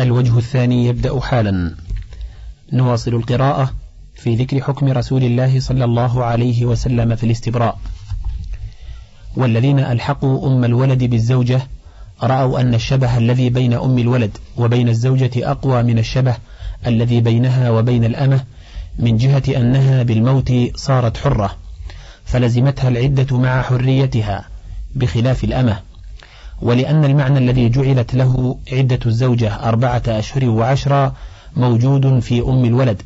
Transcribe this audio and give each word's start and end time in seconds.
الوجه 0.00 0.38
الثاني 0.38 0.86
يبدأ 0.86 1.20
حالا. 1.20 1.74
نواصل 2.72 3.14
القراءة 3.14 3.70
في 4.14 4.34
ذكر 4.34 4.60
حكم 4.60 4.88
رسول 4.88 5.24
الله 5.24 5.60
صلى 5.60 5.84
الله 5.84 6.24
عليه 6.24 6.64
وسلم 6.64 7.16
في 7.16 7.24
الاستبراء. 7.24 7.78
والذين 9.36 9.78
ألحقوا 9.78 10.48
أم 10.48 10.64
الولد 10.64 11.04
بالزوجة 11.04 11.60
رأوا 12.22 12.60
أن 12.60 12.74
الشبه 12.74 13.18
الذي 13.18 13.50
بين 13.50 13.72
أم 13.72 13.98
الولد 13.98 14.38
وبين 14.56 14.88
الزوجة 14.88 15.50
أقوى 15.50 15.82
من 15.82 15.98
الشبه 15.98 16.36
الذي 16.86 17.20
بينها 17.20 17.70
وبين 17.70 18.04
الأمة 18.04 18.44
من 18.98 19.16
جهة 19.16 19.42
أنها 19.56 20.02
بالموت 20.02 20.52
صارت 20.74 21.16
حرة 21.16 21.56
فلزمتها 22.24 22.88
العدة 22.88 23.38
مع 23.38 23.62
حريتها 23.62 24.48
بخلاف 24.94 25.44
الأمة. 25.44 25.80
ولأن 26.62 27.04
المعنى 27.04 27.38
الذي 27.38 27.68
جعلت 27.68 28.14
له 28.14 28.58
عدة 28.72 28.98
الزوجة 29.06 29.54
أربعة 29.68 30.02
أشهر 30.08 30.48
وعشرة 30.48 31.14
موجود 31.56 32.18
في 32.18 32.40
أم 32.40 32.64
الولد 32.64 33.02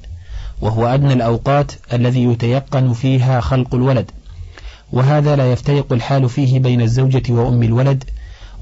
وهو 0.60 0.86
أدنى 0.86 1.12
الأوقات 1.12 1.72
الذي 1.92 2.24
يتيقن 2.24 2.92
فيها 2.92 3.40
خلق 3.40 3.74
الولد. 3.74 4.10
وهذا 4.92 5.36
لا 5.36 5.52
يفترق 5.52 5.92
الحال 5.92 6.28
فيه 6.28 6.58
بين 6.58 6.80
الزوجة 6.80 7.22
وأم 7.32 7.62
الولد 7.62 8.04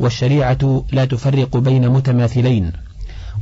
والشريعة 0.01 0.85
لا 0.93 1.05
تفرق 1.05 1.57
بين 1.57 1.89
متماثلين. 1.89 2.73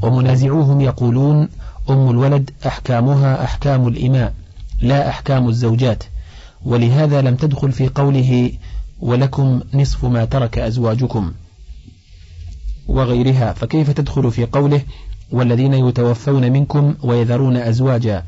ومنازعوهم 0.03 0.81
يقولون 0.81 1.49
أم 1.91 2.11
الولد 2.11 2.51
أحكامها 2.67 3.45
أحكام 3.45 3.89
الإماء 3.89 4.35
لا 4.81 5.09
أحكام 5.09 5.49
الزوجات. 5.49 6.05
ولهذا 6.65 7.21
لم 7.23 7.35
تدخل 7.35 7.73
في 7.73 7.89
قوله 7.89 8.53
ولكم 9.01 9.61
نصف 9.75 10.05
ما 10.05 10.25
ترك 10.25 10.59
أزواجكم 10.59 11.33
وغيرها 12.89 13.53
فكيف 13.53 13.91
تدخل 13.91 14.31
في 14.31 14.45
قوله 14.45 14.83
والذين 15.31 15.75
يتوفون 15.75 16.53
منكم 16.53 16.95
ويذرون 17.03 17.57
أزواجا؟ 17.57 18.25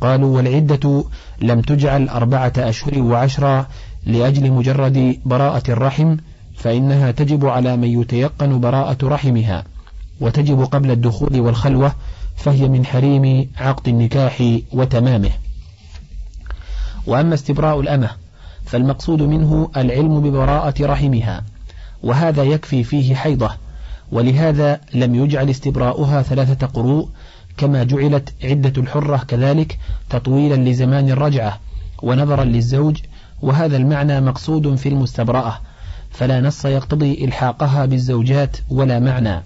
قالوا 0.00 0.36
والعدة 0.36 1.04
لم 1.40 1.60
تجعل 1.60 2.08
أربعة 2.08 2.52
أشهر 2.58 2.98
وعشرة 2.98 3.68
لأجل 4.06 4.52
مجرد 4.52 5.20
براءة 5.24 5.70
الرحم 5.70 6.16
فإنها 6.56 7.10
تجب 7.10 7.46
على 7.46 7.76
من 7.76 8.00
يتيقن 8.00 8.60
براءة 8.60 8.98
رحمها 9.02 9.64
وتجب 10.20 10.62
قبل 10.62 10.90
الدخول 10.90 11.40
والخلوة 11.40 11.94
فهي 12.36 12.68
من 12.68 12.86
حريم 12.86 13.50
عقد 13.56 13.88
النكاح 13.88 14.58
وتمامه. 14.72 15.30
وأما 17.06 17.34
استبراء 17.34 17.80
الأمة 17.80 18.10
فالمقصود 18.66 19.22
منه 19.22 19.70
العلم 19.76 20.20
ببراءة 20.20 20.74
رحمها 20.86 21.44
وهذا 22.02 22.42
يكفي 22.42 22.84
فيه 22.84 23.14
حيضة 23.14 23.50
ولهذا 24.12 24.80
لم 24.94 25.14
يجعل 25.14 25.50
استبراؤها 25.50 26.22
ثلاثة 26.22 26.66
قروء 26.66 27.08
كما 27.56 27.84
جعلت 27.84 28.34
عدة 28.44 28.82
الحرة 28.82 29.16
كذلك 29.16 29.78
تطويلا 30.10 30.70
لزمان 30.70 31.10
الرجعة 31.10 31.60
ونظرا 32.02 32.44
للزوج 32.44 32.96
وهذا 33.42 33.76
المعنى 33.76 34.20
مقصود 34.20 34.74
في 34.74 34.88
المستبرأة 34.88 35.58
فلا 36.10 36.40
نص 36.40 36.64
يقتضي 36.64 37.24
إلحاقها 37.24 37.86
بالزوجات 37.86 38.56
ولا 38.70 38.98
معنى. 38.98 39.42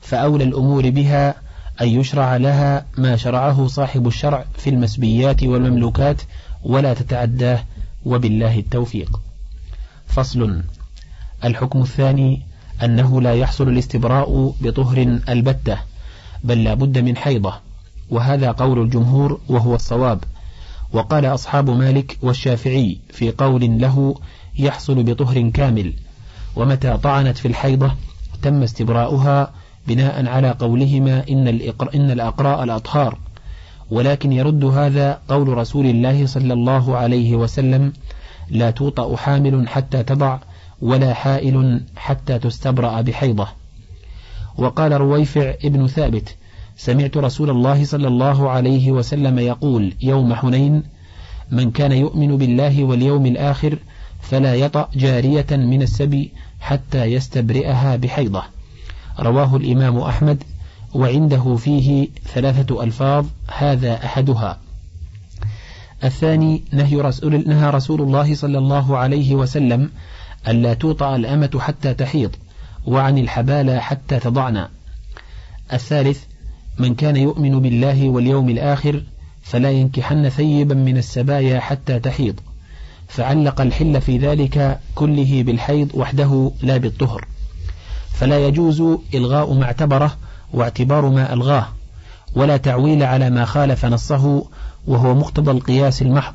فأولى 0.00 0.44
الأمور 0.44 0.90
بها 0.90 1.34
أن 1.80 1.88
يشرع 1.88 2.36
لها 2.36 2.84
ما 2.98 3.16
شرعه 3.16 3.66
صاحب 3.66 4.06
الشرع 4.06 4.44
في 4.58 4.70
المسبيات 4.70 5.42
والمملوكات 5.42 6.22
ولا 6.62 6.94
تتعداه 6.94 7.64
وبالله 8.06 8.58
التوفيق. 8.58 9.20
فصل. 10.06 10.62
الحكم 11.44 11.82
الثاني 11.82 12.42
أنه 12.84 13.20
لا 13.20 13.34
يحصل 13.34 13.68
الاستبراء 13.68 14.54
بطهر 14.60 15.18
البتة 15.28 15.78
بل 16.44 16.64
لا 16.64 16.74
بد 16.74 16.98
من 16.98 17.16
حيضة 17.16 17.54
وهذا 18.10 18.50
قول 18.50 18.82
الجمهور 18.82 19.40
وهو 19.48 19.74
الصواب. 19.74 20.24
وقال 20.92 21.26
أصحاب 21.26 21.70
مالك 21.70 22.18
والشافعي 22.22 22.98
في 23.10 23.30
قول 23.30 23.80
له 23.80 24.14
يحصل 24.58 25.02
بطهر 25.02 25.50
كامل 25.50 25.92
ومتى 26.56 26.96
طعنت 26.96 27.36
في 27.36 27.48
الحيضة 27.48 27.94
تم 28.42 28.62
استبراؤها 28.62 29.52
بناء 29.86 30.26
على 30.26 30.50
قولهما 30.50 31.24
إن, 31.30 31.48
الإقر 31.48 31.94
إن 31.94 32.10
الأقراء 32.10 32.64
الأطهار. 32.64 33.18
ولكن 33.90 34.32
يرد 34.32 34.64
هذا 34.64 35.20
قول 35.28 35.48
رسول 35.48 35.86
الله 35.86 36.26
صلى 36.26 36.52
الله 36.52 36.96
عليه 36.96 37.36
وسلم 37.36 37.92
لا 38.50 38.70
توطأ 38.70 39.16
حامل 39.16 39.68
حتى 39.68 40.02
تضع 40.02 40.38
ولا 40.82 41.14
حائل 41.14 41.80
حتى 41.96 42.38
تستبرأ 42.38 43.00
بحيضة. 43.00 43.48
وقال 44.58 44.92
رويفع 44.92 45.54
ابن 45.64 45.86
ثابت 45.86 46.36
سمعت 46.76 47.16
رسول 47.16 47.50
الله 47.50 47.84
صلى 47.84 48.08
الله 48.08 48.50
عليه 48.50 48.92
وسلم 48.92 49.38
يقول 49.38 49.94
يوم 50.02 50.34
حنين 50.34 50.82
من 51.50 51.70
كان 51.70 51.92
يؤمن 51.92 52.36
بالله 52.36 52.84
واليوم 52.84 53.26
الآخر 53.26 53.78
فلا 54.20 54.54
يطأ 54.54 54.88
جارية 54.94 55.46
من 55.50 55.82
السبي 55.82 56.32
حتى 56.60 57.04
يستبرئها 57.04 57.96
بحيضة. 57.96 58.42
رواه 59.20 59.56
الإمام 59.56 59.98
أحمد 59.98 60.44
وعنده 60.96 61.56
فيه 61.56 62.08
ثلاثة 62.34 62.82
ألفاظ 62.82 63.26
هذا 63.58 64.04
أحدها. 64.04 64.58
الثاني 66.04 66.62
نهي 66.72 66.96
رسول, 66.96 67.48
نهى 67.48 67.70
رسول 67.70 68.02
الله 68.02 68.34
صلى 68.34 68.58
الله 68.58 68.96
عليه 68.96 69.34
وسلم 69.34 69.90
ألا 70.48 70.74
توطأ 70.74 71.16
الأمة 71.16 71.58
حتى 71.60 71.94
تحيض 71.94 72.30
وعن 72.86 73.18
الحبالة 73.18 73.78
حتى 73.78 74.18
تضعن 74.18 74.68
الثالث 75.72 76.24
من 76.78 76.94
كان 76.94 77.16
يؤمن 77.16 77.60
بالله 77.60 78.08
واليوم 78.08 78.48
الآخر 78.48 79.02
فلا 79.42 79.70
ينكحن 79.70 80.28
ثيبا 80.28 80.74
من 80.74 80.96
السبايا 80.96 81.60
حتى 81.60 81.98
تحيض. 81.98 82.40
فعلق 83.08 83.60
الحل 83.60 84.00
في 84.00 84.18
ذلك 84.18 84.80
كله 84.94 85.42
بالحيض 85.42 85.90
وحده 85.94 86.50
لا 86.62 86.76
بالطهر. 86.76 87.24
فلا 88.12 88.46
يجوز 88.46 88.82
إلغاء 89.14 89.52
ما 89.52 89.64
اعتبره 89.64 90.16
واعتبار 90.52 91.08
ما 91.08 91.32
ألغاه 91.32 91.68
ولا 92.34 92.56
تعويل 92.56 93.02
على 93.02 93.30
ما 93.30 93.44
خالف 93.44 93.86
نصه 93.86 94.44
وهو 94.86 95.14
مقتضى 95.14 95.50
القياس 95.50 96.02
المحض 96.02 96.34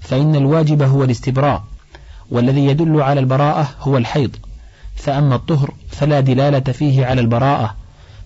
فإن 0.00 0.36
الواجب 0.36 0.82
هو 0.82 1.04
الاستبراء 1.04 1.62
والذي 2.30 2.66
يدل 2.66 3.02
على 3.02 3.20
البراءة 3.20 3.68
هو 3.80 3.96
الحيض 3.96 4.36
فأما 4.96 5.34
الطهر 5.34 5.74
فلا 5.88 6.20
دلالة 6.20 6.72
فيه 6.72 7.06
على 7.06 7.20
البراءة 7.20 7.74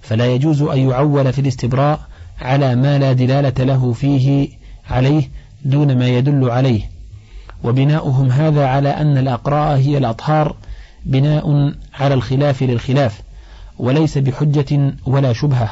فلا 0.02 0.26
يجوز 0.26 0.62
أن 0.62 0.90
يعول 0.90 1.32
في 1.32 1.40
الاستبراء 1.40 2.00
على 2.40 2.74
ما 2.74 2.98
لا 2.98 3.12
دلالة 3.12 3.64
له 3.64 3.92
فيه 3.92 4.48
عليه 4.90 5.28
دون 5.64 5.98
ما 5.98 6.08
يدل 6.08 6.50
عليه. 6.50 6.82
وبناؤهم 7.64 8.30
هذا 8.30 8.66
على 8.66 8.88
أن 8.88 9.18
الأقراء 9.18 9.76
هي 9.76 9.98
الأطهار 9.98 10.56
بناء 11.04 11.74
على 11.94 12.14
الخلاف 12.14 12.62
للخلاف. 12.62 13.20
وليس 13.78 14.18
بحجة 14.18 14.94
ولا 15.06 15.32
شبهة. 15.32 15.70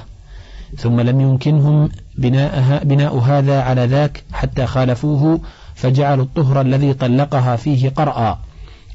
ثم 0.76 1.00
لم 1.00 1.20
يمكنهم 1.20 1.88
بناءها 2.18 2.84
بناء 2.84 3.18
هذا 3.18 3.60
على 3.62 3.86
ذاك 3.86 4.24
حتى 4.32 4.66
خالفوه 4.66 5.40
فجعلوا 5.74 6.24
الطهر 6.24 6.60
الذي 6.60 6.94
طلقها 6.94 7.56
فيه 7.56 7.88
قرأ 7.88 8.38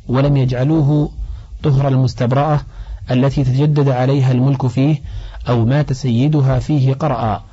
ولم 0.08 0.38
يجعلوه 0.38 1.10
طهر 1.64 1.88
المستبرأة 1.88 2.62
التي 3.12 3.44
تجدد 3.44 3.90
عليها 3.90 4.32
الملك 4.32 4.68
فيه 4.68 5.02
أو 5.50 5.66
مات 5.66 5.94
سيدها 5.94 6.60
فيه 6.60 6.94
قرأ. 6.94 7.44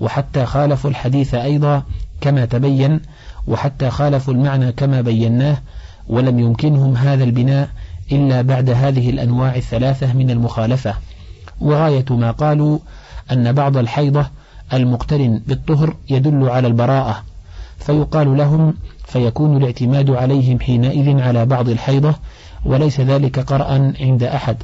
وحتى 0.00 0.46
خالفوا 0.46 0.90
الحديث 0.90 1.34
أيضا 1.34 1.82
كما 2.20 2.44
تبين 2.44 3.00
وحتى 3.46 3.90
خالفوا 3.90 4.34
المعنى 4.34 4.72
كما 4.72 5.00
بيناه 5.00 5.58
ولم 6.08 6.38
يمكنهم 6.38 6.96
هذا 6.96 7.24
البناء 7.24 7.68
إلا 8.12 8.42
بعد 8.42 8.70
هذه 8.70 9.10
الأنواع 9.10 9.56
الثلاثة 9.56 10.12
من 10.12 10.30
المخالفة. 10.30 10.94
وغاية 11.60 12.04
ما 12.10 12.30
قالوا 12.30 12.78
أن 13.32 13.52
بعض 13.52 13.76
الحيضة 13.76 14.26
المقترن 14.72 15.42
بالطهر 15.46 15.94
يدل 16.10 16.48
على 16.48 16.68
البراءة 16.68 17.22
فيقال 17.78 18.36
لهم 18.36 18.74
فيكون 19.04 19.56
الاعتماد 19.56 20.10
عليهم 20.10 20.60
حينئذ 20.60 21.20
على 21.20 21.46
بعض 21.46 21.68
الحيضة 21.68 22.14
وليس 22.64 23.00
ذلك 23.00 23.38
قرأ 23.38 23.92
عند 24.00 24.22
أحد. 24.22 24.56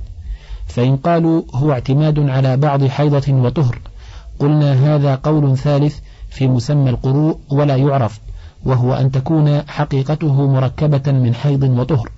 فإن 0.66 0.96
قالوا 0.96 1.42
هو 1.54 1.72
اعتماد 1.72 2.18
على 2.18 2.56
بعض 2.56 2.84
حيضة 2.84 3.32
وطهر 3.32 3.78
قلنا 4.38 4.72
هذا 4.72 5.14
قول 5.14 5.58
ثالث 5.58 5.98
في 6.30 6.48
مسمى 6.48 6.90
القروء 6.90 7.38
ولا 7.50 7.76
يعرف 7.76 8.20
وهو 8.64 8.94
أن 8.94 9.10
تكون 9.10 9.62
حقيقته 9.68 10.46
مركبة 10.46 11.12
من 11.12 11.34
حيض 11.34 11.62
وطهر. 11.62 12.10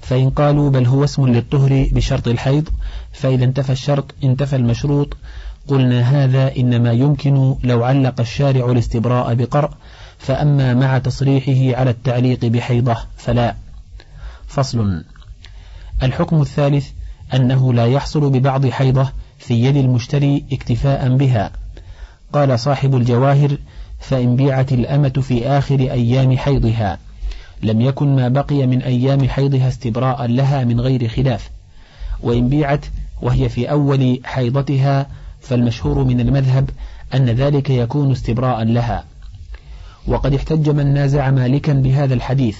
فإن 0.00 0.30
قالوا 0.30 0.70
بل 0.70 0.86
هو 0.86 1.04
اسم 1.04 1.26
للطهر 1.26 1.88
بشرط 1.92 2.28
الحيض 2.28 2.68
فإذا 3.12 3.44
انتفى 3.44 3.72
الشرط 3.72 4.14
انتفى 4.24 4.56
المشروط. 4.56 5.16
قلنا 5.68 6.00
هذا 6.00 6.56
إنما 6.56 6.92
يمكن 6.92 7.54
لو 7.64 7.84
علق 7.84 8.20
الشارع 8.20 8.70
الاستبراء 8.70 9.34
بقرء 9.34 9.70
فأما 10.18 10.74
مع 10.74 10.98
تصريحه 10.98 11.80
على 11.80 11.90
التعليق 11.90 12.44
بحيضة 12.44 12.96
فلا. 13.16 13.54
فصل. 14.46 15.04
الحكم 16.02 16.40
الثالث 16.40 16.88
أنه 17.34 17.72
لا 17.72 17.86
يحصل 17.86 18.30
ببعض 18.30 18.66
حيضة 18.66 19.12
في 19.38 19.54
يد 19.54 19.76
المشتري 19.76 20.44
اكتفاء 20.52 21.16
بها. 21.16 21.50
قال 22.32 22.60
صاحب 22.60 22.96
الجواهر 22.96 23.56
فإن 23.98 24.36
بيعت 24.36 24.72
الأمة 24.72 25.08
في 25.08 25.48
آخر 25.48 25.80
أيام 25.80 26.36
حيضها. 26.36 26.98
لم 27.62 27.80
يكن 27.80 28.16
ما 28.16 28.28
بقي 28.28 28.66
من 28.66 28.82
أيام 28.82 29.28
حيضها 29.28 29.68
استبراء 29.68 30.26
لها 30.26 30.64
من 30.64 30.80
غير 30.80 31.08
خلاف 31.08 31.50
وإن 32.22 32.48
بيعت 32.48 32.86
وهي 33.22 33.48
في 33.48 33.70
أول 33.70 34.20
حيضتها 34.24 35.06
فالمشهور 35.40 36.04
من 36.04 36.20
المذهب 36.20 36.70
أن 37.14 37.26
ذلك 37.26 37.70
يكون 37.70 38.12
استبراء 38.12 38.64
لها. 38.64 39.04
وقد 40.06 40.34
احتج 40.34 40.68
من 40.70 40.94
نازع 40.94 41.30
مالكا 41.30 41.72
بهذا 41.72 42.14
الحديث 42.14 42.58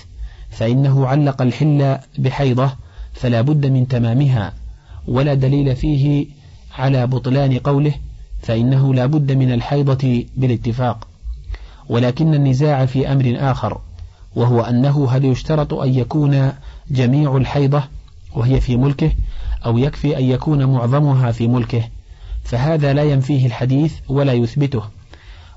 فإنه 0.50 1.06
علق 1.06 1.43
الحل 1.43 1.99
بحيضة 2.19 2.73
فلا 3.12 3.41
بد 3.41 3.67
من 3.67 3.89
تمامها 3.89 4.53
ولا 5.09 5.35
دليل 5.35 5.77
فيه 5.77 6.27
على 6.79 7.06
بطلان 7.06 7.59
قوله 7.59 7.93
فإنه 8.43 8.94
لا 8.94 9.06
بد 9.06 9.33
من 9.33 9.53
الحيضة 9.53 10.25
بالاتفاق. 10.37 11.09
ولكن 11.89 12.35
النزاع 12.35 12.87
في 12.87 13.12
أمر 13.12 13.37
آخر 13.39 13.81
وهو 14.37 14.61
أنه 14.61 15.11
هل 15.11 15.25
يشترط 15.25 15.75
أن 15.75 15.95
يكون 15.95 16.53
جميع 16.91 17.37
الحيضة 17.37 17.83
وهي 18.35 18.61
في 18.61 18.77
ملكه 18.77 19.13
أو 19.67 19.79
يكفي 19.79 20.19
أن 20.19 20.25
يكون 20.25 20.65
معظمها 20.65 21.33
في 21.33 21.49
ملكه؟ 21.49 21.85
فهذا 22.45 22.93
لا 22.93 23.03
ينفيه 23.03 23.47
الحديث 23.47 23.95
ولا 24.09 24.33
يثبته. 24.33 24.83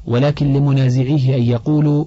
ولكن 0.06 0.54
لمنازعيه 0.54 1.36
أن 1.36 1.44
يقولوا 1.44 2.06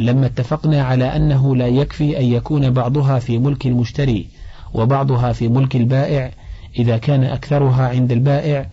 لما 0.00 0.26
اتفقنا 0.26 0.82
على 0.82 1.16
أنه 1.16 1.56
لا 1.56 1.66
يكفي 1.66 2.18
أن 2.18 2.24
يكون 2.24 2.70
بعضها 2.70 3.18
في 3.18 3.38
ملك 3.38 3.66
المشتري 3.66 4.26
وبعضها 4.74 5.32
في 5.32 5.48
ملك 5.48 5.76
البائع 5.76 6.30
إذا 6.78 6.98
كان 6.98 7.24
أكثرها 7.24 7.88
عند 7.88 8.12
البائع 8.12 8.68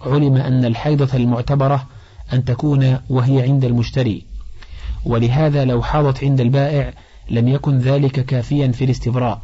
علم 0.00 0.36
أن 0.36 0.64
الحيضة 0.64 1.16
المعتبرة 1.16 1.86
أن 2.32 2.44
تكون 2.44 2.98
وهي 3.10 3.42
عند 3.42 3.64
المشتري. 3.64 4.24
ولهذا 5.06 5.64
لو 5.64 5.82
حاضت 5.82 6.24
عند 6.24 6.40
البائع 6.40 6.92
لم 7.30 7.48
يكن 7.48 7.78
ذلك 7.78 8.24
كافيا 8.24 8.68
في 8.68 8.84
الاستبراء. 8.84 9.40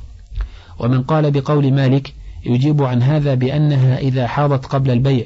ومن 0.79 1.03
قال 1.03 1.31
بقول 1.31 1.73
مالك 1.73 2.15
يجيب 2.45 2.83
عن 2.83 3.03
هذا 3.03 3.35
بأنها 3.35 3.99
إذا 3.99 4.27
حاضت 4.27 4.67
قبل 4.67 4.91
البيع 4.91 5.25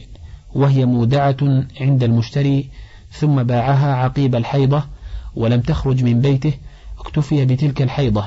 وهي 0.55 0.85
مودعة 0.85 1.37
عند 1.81 2.03
المشتري 2.03 2.69
ثم 3.13 3.43
باعها 3.43 3.95
عقيب 3.95 4.35
الحيضة 4.35 4.85
ولم 5.37 5.61
تخرج 5.61 6.05
من 6.05 6.21
بيته 6.21 6.53
اكتفي 6.99 7.45
بتلك 7.45 7.83
الحيضة 7.83 8.27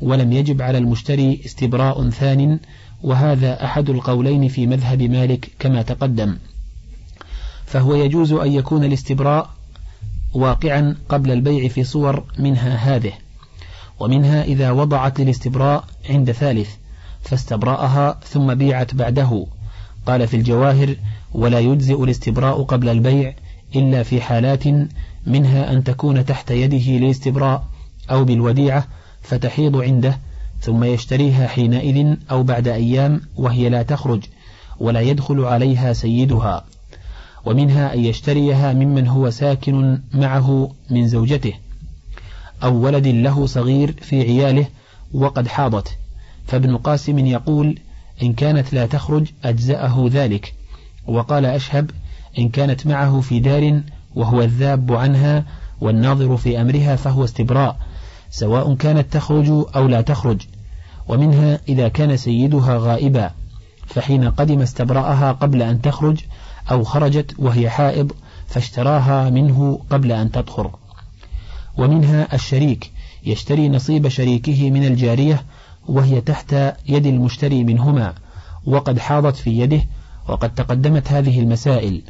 ولم 0.00 0.32
يجب 0.32 0.62
على 0.62 0.78
المشتري 0.78 1.40
استبراء 1.44 2.10
ثان 2.10 2.58
وهذا 3.02 3.64
أحد 3.64 3.90
القولين 3.90 4.48
في 4.48 4.66
مذهب 4.66 5.02
مالك 5.02 5.50
كما 5.58 5.82
تقدم. 5.82 6.36
فهو 7.64 7.94
يجوز 7.94 8.32
أن 8.32 8.52
يكون 8.52 8.84
الاستبراء 8.84 9.55
واقعا 10.36 10.96
قبل 11.08 11.32
البيع 11.32 11.68
في 11.68 11.84
صور 11.84 12.24
منها 12.38 12.76
هذه 12.76 13.12
ومنها 14.00 14.44
إذا 14.44 14.70
وضعت 14.70 15.20
للاستبراء 15.20 15.84
عند 16.10 16.32
ثالث 16.32 16.70
فاستبرأها 17.22 18.20
ثم 18.24 18.54
بيعت 18.54 18.94
بعده. 18.94 19.46
قال 20.06 20.28
في 20.28 20.36
الجواهر 20.36 20.96
ولا 21.32 21.58
يجزئ 21.58 22.04
الاستبراء 22.04 22.62
قبل 22.62 22.88
البيع 22.88 23.34
إلا 23.76 24.02
في 24.02 24.20
حالات 24.20 24.64
منها 25.26 25.72
أن 25.72 25.84
تكون 25.84 26.24
تحت 26.24 26.50
يده 26.50 26.98
للاستبراء 26.98 27.64
أو 28.10 28.24
بالوديعة 28.24 28.86
فتحيض 29.22 29.76
عنده 29.76 30.18
ثم 30.60 30.84
يشتريها 30.84 31.46
حينئذ 31.46 32.16
أو 32.30 32.42
بعد 32.42 32.68
أيام 32.68 33.20
وهي 33.36 33.68
لا 33.68 33.82
تخرج 33.82 34.24
ولا 34.80 35.00
يدخل 35.00 35.44
عليها 35.44 35.92
سيدها. 35.92 36.64
ومنها 37.46 37.94
أن 37.94 38.04
يشتريها 38.04 38.72
ممن 38.72 39.08
هو 39.08 39.30
ساكن 39.30 40.00
معه 40.14 40.70
من 40.90 41.08
زوجته 41.08 41.52
أو 42.62 42.74
ولد 42.74 43.06
له 43.06 43.46
صغير 43.46 43.94
في 44.00 44.22
عياله 44.22 44.66
وقد 45.12 45.48
حاضت. 45.48 45.98
فابن 46.46 46.76
قاسم 46.76 47.18
يقول 47.18 47.78
إن 48.22 48.32
كانت 48.32 48.72
لا 48.72 48.86
تخرج 48.86 49.26
أجزأه 49.44 50.08
ذلك. 50.12 50.54
وقال 51.06 51.46
أشهب 51.46 51.90
إن 52.38 52.48
كانت 52.48 52.86
معه 52.86 53.20
في 53.20 53.40
دار 53.40 53.80
وهو 54.14 54.42
الذاب 54.42 54.92
عنها 54.92 55.44
والناظر 55.80 56.36
في 56.36 56.60
أمرها 56.60 56.96
فهو 56.96 57.24
استبراء 57.24 57.76
سواء 58.30 58.74
كانت 58.74 59.12
تخرج 59.12 59.48
أو 59.50 59.88
لا 59.88 60.00
تخرج. 60.00 60.40
ومنها 61.08 61.60
إذا 61.68 61.88
كان 61.88 62.16
سيدها 62.16 62.78
غائبا 62.78 63.30
فحين 63.86 64.30
قدم 64.30 64.60
استبرأها 64.60 65.32
قبل 65.32 65.62
أن 65.62 65.82
تخرج 65.82 66.20
أو 66.70 66.84
خرجت 66.84 67.34
وهي 67.38 67.70
حائض 67.70 68.12
فاشتراها 68.46 69.30
منه 69.30 69.80
قبل 69.90 70.12
أن 70.12 70.30
تطهر. 70.30 70.70
ومنها 71.78 72.34
الشريك 72.34 72.92
يشتري 73.24 73.68
نصيب 73.68 74.08
شريكه 74.08 74.70
من 74.70 74.86
الجارية 74.86 75.42
وهي 75.88 76.20
تحت 76.20 76.52
يد 76.88 77.06
المشتري 77.06 77.64
منهما 77.64 78.14
وقد 78.66 78.98
حاضت 78.98 79.36
في 79.36 79.50
يده 79.60 79.80
وقد 80.28 80.54
تقدمت 80.54 81.12
هذه 81.12 81.40
المسائل. 81.40 82.02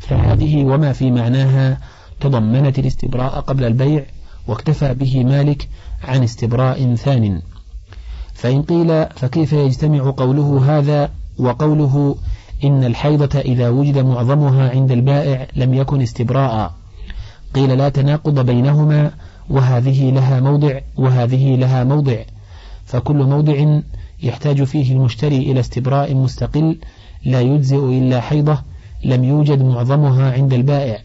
فهذه 0.00 0.64
وما 0.64 0.92
في 0.92 1.10
معناها 1.10 1.80
تضمنت 2.20 2.78
الاستبراء 2.78 3.40
قبل 3.40 3.64
البيع 3.64 4.04
واكتفى 4.46 4.94
به 4.94 5.24
مالك 5.24 5.68
عن 6.04 6.22
استبراء 6.22 6.94
ثان. 6.94 7.42
فإن 8.34 8.62
قيل 8.62 9.06
فكيف 9.06 9.52
يجتمع 9.52 10.10
قوله 10.10 10.78
هذا 10.78 11.10
وقوله 11.38 12.16
إن 12.64 12.84
الحيضة 12.84 13.40
إذا 13.40 13.68
وجد 13.68 13.98
معظمها 13.98 14.70
عند 14.70 14.92
البائع 14.92 15.46
لم 15.56 15.74
يكن 15.74 16.00
استبراء. 16.02 16.74
قيل 17.54 17.78
لا 17.78 17.88
تناقض 17.88 18.46
بينهما 18.46 19.10
وهذه 19.50 20.10
لها 20.10 20.40
موضع 20.40 20.80
وهذه 20.96 21.56
لها 21.56 21.84
موضع. 21.84 22.16
فكل 22.84 23.16
موضع 23.16 23.80
يحتاج 24.22 24.62
فيه 24.62 24.92
المشتري 24.92 25.38
إلى 25.38 25.60
استبراء 25.60 26.14
مستقل 26.14 26.78
لا 27.24 27.40
يجزئ 27.40 27.78
إلا 27.78 28.20
حيضة 28.20 28.58
لم 29.04 29.24
يوجد 29.24 29.62
معظمها 29.62 30.32
عند 30.32 30.52
البائع. 30.52 30.98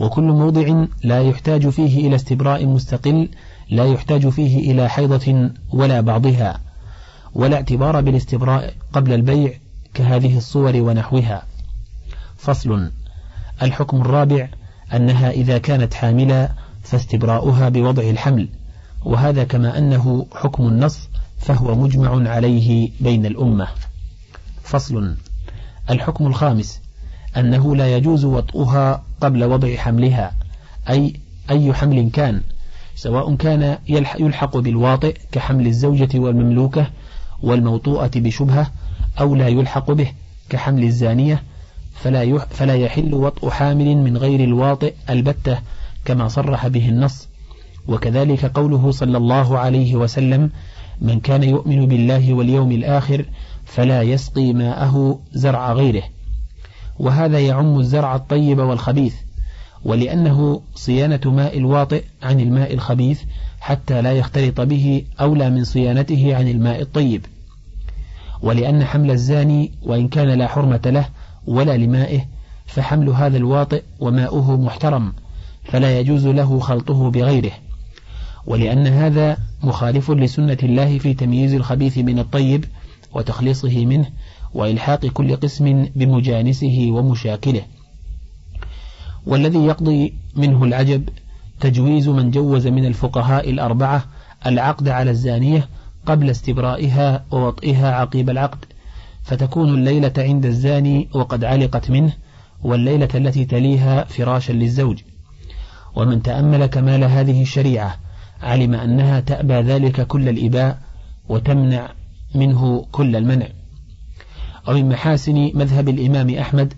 وكل 0.00 0.22
موضع 0.22 0.84
لا 1.04 1.22
يحتاج 1.22 1.68
فيه 1.68 2.06
إلى 2.08 2.16
استبراء 2.16 2.66
مستقل 2.66 3.28
لا 3.70 3.84
يحتاج 3.84 4.28
فيه 4.28 4.72
إلى 4.72 4.88
حيضة 4.88 5.50
ولا 5.72 6.00
بعضها. 6.00 6.60
ولا 7.34 7.56
اعتبار 7.56 8.00
بالاستبراء 8.00 8.74
قبل 8.92 9.12
البيع 9.12 9.52
كهذه 9.98 10.36
الصور 10.36 10.76
ونحوها. 10.76 11.42
فصل. 12.36 12.90
الحكم 13.62 14.00
الرابع 14.00 14.48
أنها 14.94 15.30
إذا 15.30 15.58
كانت 15.58 15.94
حاملا 15.94 16.48
فاستبراؤها 16.82 17.68
بوضع 17.68 18.02
الحمل. 18.02 18.48
وهذا 19.04 19.44
كما 19.44 19.78
أنه 19.78 20.26
حكم 20.34 20.68
النص 20.68 21.08
فهو 21.38 21.74
مجمع 21.74 22.30
عليه 22.30 22.90
بين 23.00 23.26
الأمة. 23.26 23.68
فصل. 24.62 25.14
الحكم 25.90 26.26
الخامس 26.26 26.80
أنه 27.36 27.76
لا 27.76 27.96
يجوز 27.96 28.24
وطئها 28.24 29.02
قبل 29.20 29.44
وضع 29.44 29.76
حملها 29.76 30.34
أي 30.88 31.20
أي 31.50 31.74
حمل 31.74 32.10
كان 32.10 32.42
سواء 32.96 33.34
كان 33.34 33.78
يلحق 33.88 34.56
بالواطئ 34.56 35.16
كحمل 35.32 35.66
الزوجة 35.66 36.18
والمملوكة 36.18 36.86
والموطوءة 37.42 38.10
بشبهة 38.16 38.70
أو 39.20 39.34
لا 39.34 39.48
يلحق 39.48 39.90
به 39.90 40.12
كحمل 40.48 40.84
الزانية 40.84 41.42
فلا 41.94 42.38
فلا 42.38 42.74
يحل 42.74 43.14
وطء 43.14 43.48
حامل 43.50 43.96
من 43.96 44.16
غير 44.16 44.44
الواطئ 44.44 44.94
البتة 45.10 45.58
كما 46.04 46.28
صرح 46.28 46.68
به 46.68 46.88
النص. 46.88 47.28
وكذلك 47.88 48.44
قوله 48.44 48.90
صلى 48.90 49.16
الله 49.16 49.58
عليه 49.58 49.96
وسلم 49.96 50.50
من 51.00 51.20
كان 51.20 51.42
يؤمن 51.42 51.86
بالله 51.86 52.32
واليوم 52.32 52.72
الآخر 52.72 53.24
فلا 53.64 54.02
يسقي 54.02 54.52
ماءه 54.52 55.20
زرع 55.32 55.72
غيره 55.72 56.02
وهذا 56.98 57.40
يعم 57.40 57.78
الزرع 57.78 58.16
الطيب 58.16 58.58
والخبيث 58.58 59.14
ولأنه 59.84 60.62
صيانة 60.74 61.20
ماء 61.26 61.58
الواطئ 61.58 62.04
عن 62.22 62.40
الماء 62.40 62.74
الخبيث 62.74 63.22
حتى 63.60 64.02
لا 64.02 64.12
يختلط 64.12 64.60
به 64.60 65.04
أولى 65.20 65.50
من 65.50 65.64
صيانته 65.64 66.36
عن 66.36 66.48
الماء 66.48 66.80
الطيب. 66.80 67.26
ولأن 68.42 68.84
حمل 68.84 69.10
الزاني 69.10 69.72
وإن 69.82 70.08
كان 70.08 70.28
لا 70.28 70.46
حرمة 70.46 70.80
له 70.86 71.08
ولا 71.46 71.76
لمائه 71.76 72.24
فحمل 72.66 73.08
هذا 73.08 73.36
الواطئ 73.36 73.82
وماؤه 74.00 74.56
محترم 74.56 75.12
فلا 75.64 76.00
يجوز 76.00 76.26
له 76.26 76.58
خلطه 76.58 77.10
بغيره. 77.10 77.52
ولأن 78.46 78.86
هذا 78.86 79.36
مخالف 79.62 80.10
لسنة 80.10 80.58
الله 80.62 80.98
في 80.98 81.14
تمييز 81.14 81.54
الخبيث 81.54 81.98
من 81.98 82.18
الطيب 82.18 82.64
وتخليصه 83.14 83.86
منه 83.86 84.06
وإلحاق 84.54 85.06
كل 85.06 85.36
قسم 85.36 85.88
بمجانسه 85.96 86.88
ومشاكله. 86.90 87.62
والذي 89.26 89.58
يقضي 89.58 90.14
منه 90.36 90.64
العجب 90.64 91.08
تجويز 91.60 92.08
من 92.08 92.30
جوز 92.30 92.66
من 92.66 92.84
الفقهاء 92.84 93.50
الأربعة 93.50 94.04
العقد 94.46 94.88
على 94.88 95.10
الزانية 95.10 95.68
قبل 96.06 96.30
استبرائها 96.30 97.24
ووطئها 97.30 97.94
عقيب 97.94 98.30
العقد 98.30 98.64
فتكون 99.22 99.74
الليلة 99.74 100.12
عند 100.18 100.46
الزاني 100.46 101.08
وقد 101.14 101.44
علقت 101.44 101.90
منه 101.90 102.12
والليلة 102.62 103.08
التي 103.14 103.44
تليها 103.44 104.04
فراشا 104.04 104.52
للزوج. 104.52 104.98
ومن 105.96 106.22
تأمل 106.22 106.66
كمال 106.66 107.04
هذه 107.04 107.42
الشريعة 107.42 107.96
علم 108.42 108.74
أنها 108.74 109.20
تأبى 109.20 109.54
ذلك 109.54 110.06
كل 110.06 110.28
الإباء 110.28 110.78
وتمنع 111.28 111.90
منه 112.34 112.86
كل 112.92 113.16
المنع. 113.16 113.46
ومن 114.68 114.88
محاسن 114.88 115.50
مذهب 115.54 115.88
الإمام 115.88 116.34
أحمد 116.34 116.74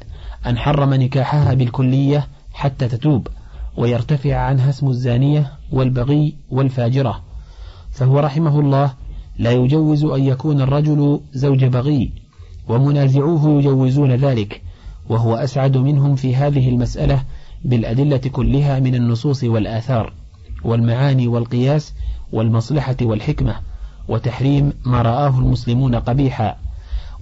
أن 0.46 0.58
حرم 0.58 0.94
نكاحها 0.94 1.54
بالكلية 1.54 2.28
حتى 2.52 2.88
تتوب 2.88 3.28
ويرتفع 3.76 4.36
عنها 4.36 4.70
اسم 4.70 4.88
الزانية 4.88 5.52
والبغي 5.72 6.34
والفاجرة. 6.50 7.22
فهو 7.90 8.18
رحمه 8.18 8.60
الله 8.60 8.92
لا 9.40 9.52
يجوز 9.52 10.04
أن 10.04 10.24
يكون 10.24 10.60
الرجل 10.60 11.20
زوج 11.32 11.64
بغي 11.64 12.10
ومنازعوه 12.68 13.58
يجوزون 13.58 14.12
ذلك 14.12 14.62
وهو 15.08 15.34
أسعد 15.34 15.76
منهم 15.76 16.16
في 16.16 16.36
هذه 16.36 16.68
المسألة 16.68 17.22
بالأدلة 17.64 18.16
كلها 18.18 18.80
من 18.80 18.94
النصوص 18.94 19.44
والآثار 19.44 20.12
والمعاني 20.64 21.28
والقياس 21.28 21.94
والمصلحة 22.32 22.96
والحكمة 23.02 23.56
وتحريم 24.08 24.72
ما 24.84 25.02
رآه 25.02 25.38
المسلمون 25.38 25.94
قبيحا. 25.94 26.56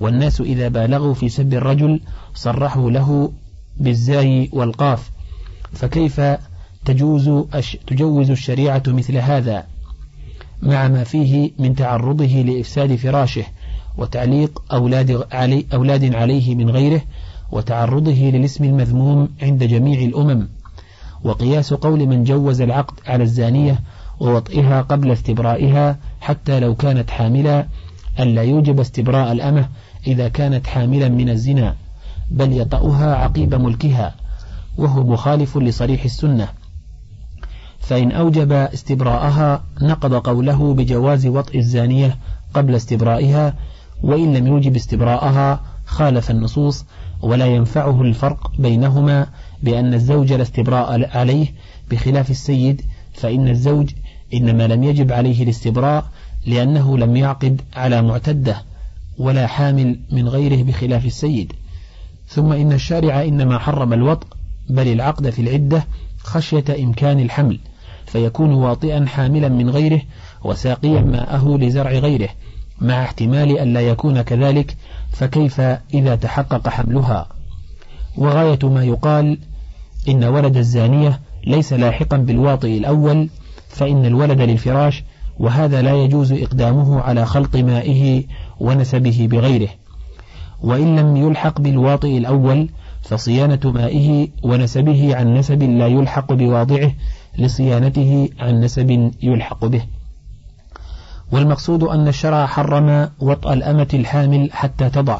والناس 0.00 0.40
إذا 0.40 0.68
بالغوا 0.68 1.14
في 1.14 1.28
سب 1.28 1.54
الرجل 1.54 2.00
صرحوا 2.34 2.90
له 2.90 3.32
بالزاي 3.80 4.50
والقاف 4.52 5.10
فكيف 5.72 6.20
تجوز 6.84 7.30
تجوز 7.86 8.30
الشريعة 8.30 8.82
مثل 8.86 9.16
هذا؟ 9.16 9.66
مع 10.62 10.88
ما 10.88 11.04
فيه 11.04 11.50
من 11.58 11.74
تعرضه 11.74 12.42
لإفساد 12.42 12.96
فراشه 12.96 13.44
وتعليق 13.98 14.62
أولاد, 14.72 15.24
علي 15.32 15.66
أولاد 15.74 16.14
عليه 16.14 16.54
من 16.54 16.70
غيره 16.70 17.00
وتعرضه 17.52 18.12
للاسم 18.12 18.64
المذموم 18.64 19.28
عند 19.42 19.64
جميع 19.64 20.00
الأمم. 20.00 20.48
وقياس 21.24 21.74
قول 21.74 22.06
من 22.06 22.24
جوز 22.24 22.60
العقد 22.60 22.94
على 23.06 23.24
الزانية 23.24 23.80
ووطئها 24.20 24.82
قبل 24.82 25.10
استبرائها 25.10 25.98
حتى 26.20 26.60
لو 26.60 26.74
كانت 26.74 27.10
حاملا 27.10 27.66
ألا 28.20 28.42
يوجب 28.42 28.80
استبراء 28.80 29.32
الأمة 29.32 29.68
إذا 30.06 30.28
كانت 30.28 30.66
حاملا 30.66 31.08
من 31.08 31.28
الزنا 31.28 31.74
بل 32.30 32.60
يطأها 32.60 33.14
عقيب 33.14 33.54
ملكها 33.54 34.14
وهو 34.78 35.04
مخالف 35.04 35.58
لصريح 35.58 36.04
السنة. 36.04 36.48
فإن 37.88 38.12
أوجب 38.12 38.52
استبراءها 38.52 39.64
نقض 39.82 40.14
قوله 40.14 40.74
بجواز 40.74 41.26
وطئ 41.26 41.58
الزانية 41.58 42.16
قبل 42.54 42.74
استبرائها 42.74 43.54
وإن 44.02 44.36
لم 44.36 44.46
يوجب 44.46 44.76
استبراءها 44.76 45.60
خالف 45.86 46.30
النصوص 46.30 46.84
ولا 47.22 47.46
ينفعه 47.46 48.02
الفرق 48.02 48.52
بينهما 48.58 49.26
بأن 49.62 49.94
الزوج 49.94 50.32
لا 50.32 50.42
استبراء 50.42 51.16
عليه 51.16 51.46
بخلاف 51.90 52.30
السيد 52.30 52.82
فإن 53.12 53.48
الزوج 53.48 53.90
إنما 54.34 54.66
لم 54.66 54.84
يجب 54.84 55.12
عليه 55.12 55.42
الاستبراء 55.42 56.04
لأنه 56.46 56.98
لم 56.98 57.16
يعقد 57.16 57.60
على 57.76 58.02
معتدة 58.02 58.62
ولا 59.18 59.46
حامل 59.46 60.00
من 60.10 60.28
غيره 60.28 60.62
بخلاف 60.62 61.06
السيد. 61.06 61.52
ثم 62.28 62.52
إن 62.52 62.72
الشارع 62.72 63.22
إنما 63.22 63.58
حرم 63.58 63.92
الوطء 63.92 64.26
بل 64.70 64.88
العقد 64.88 65.30
في 65.30 65.42
العدة 65.42 65.84
خشية 66.18 66.64
إمكان 66.84 67.20
الحمل. 67.20 67.58
فيكون 68.08 68.54
واطئا 68.54 69.06
حاملا 69.06 69.48
من 69.48 69.70
غيره 69.70 70.00
وساقيا 70.44 71.00
ماءه 71.00 71.58
لزرع 71.58 71.90
غيره 71.90 72.28
مع 72.80 73.02
احتمال 73.02 73.58
أن 73.58 73.72
لا 73.72 73.80
يكون 73.80 74.22
كذلك 74.22 74.76
فكيف 75.12 75.60
إذا 75.94 76.14
تحقق 76.14 76.68
حملها؟ 76.68 77.26
وغاية 78.16 78.58
ما 78.62 78.84
يقال 78.84 79.38
إن 80.08 80.24
ولد 80.24 80.56
الزانية 80.56 81.20
ليس 81.46 81.72
لاحقا 81.72 82.16
بالواطئ 82.16 82.78
الأول 82.78 83.28
فإن 83.68 84.06
الولد 84.06 84.40
للفراش 84.40 85.04
وهذا 85.38 85.82
لا 85.82 85.94
يجوز 85.94 86.32
إقدامه 86.32 87.00
على 87.00 87.26
خلط 87.26 87.56
مائه 87.56 88.24
ونسبه 88.60 89.28
بغيره. 89.30 89.68
وإن 90.62 90.96
لم 90.96 91.16
يلحق 91.16 91.60
بالواطئ 91.60 92.18
الأول 92.18 92.68
فصيانة 93.02 93.60
مائه 93.64 94.28
ونسبه 94.42 95.16
عن 95.16 95.34
نسب 95.34 95.62
لا 95.62 95.86
يلحق 95.86 96.32
بواضعه 96.32 96.92
لصيانته 97.38 98.28
عن 98.38 98.60
نسب 98.60 99.12
يلحق 99.22 99.64
به. 99.64 99.82
والمقصود 101.32 101.82
أن 101.82 102.08
الشرع 102.08 102.46
حرم 102.46 103.08
وطأ 103.20 103.52
الأمة 103.52 103.88
الحامل 103.94 104.52
حتى 104.52 104.90
تضع 104.90 105.18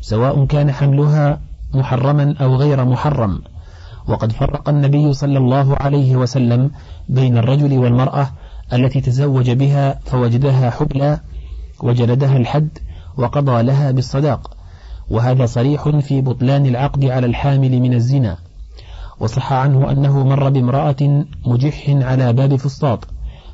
سواء 0.00 0.44
كان 0.44 0.72
حملها 0.72 1.40
محرما 1.74 2.34
أو 2.40 2.56
غير 2.56 2.84
محرم. 2.84 3.42
وقد 4.08 4.32
فرق 4.32 4.68
النبي 4.68 5.12
صلى 5.12 5.38
الله 5.38 5.76
عليه 5.76 6.16
وسلم 6.16 6.70
بين 7.08 7.38
الرجل 7.38 7.78
والمرأة 7.78 8.30
التي 8.72 9.00
تزوج 9.00 9.50
بها 9.50 10.00
فوجدها 10.04 10.70
حبلا 10.70 11.20
وجلدها 11.80 12.36
الحد 12.36 12.78
وقضى 13.16 13.62
لها 13.62 13.90
بالصداق. 13.90 14.56
وهذا 15.10 15.46
صريح 15.46 15.88
في 15.88 16.20
بطلان 16.20 16.66
العقد 16.66 17.04
على 17.04 17.26
الحامل 17.26 17.80
من 17.80 17.94
الزنا. 17.94 18.38
وصح 19.20 19.52
عنه 19.52 19.90
أنه 19.90 20.24
مر 20.24 20.48
بامرأة 20.48 21.24
مجح 21.46 21.84
على 21.88 22.32
باب 22.32 22.56
فسطاط 22.56 23.08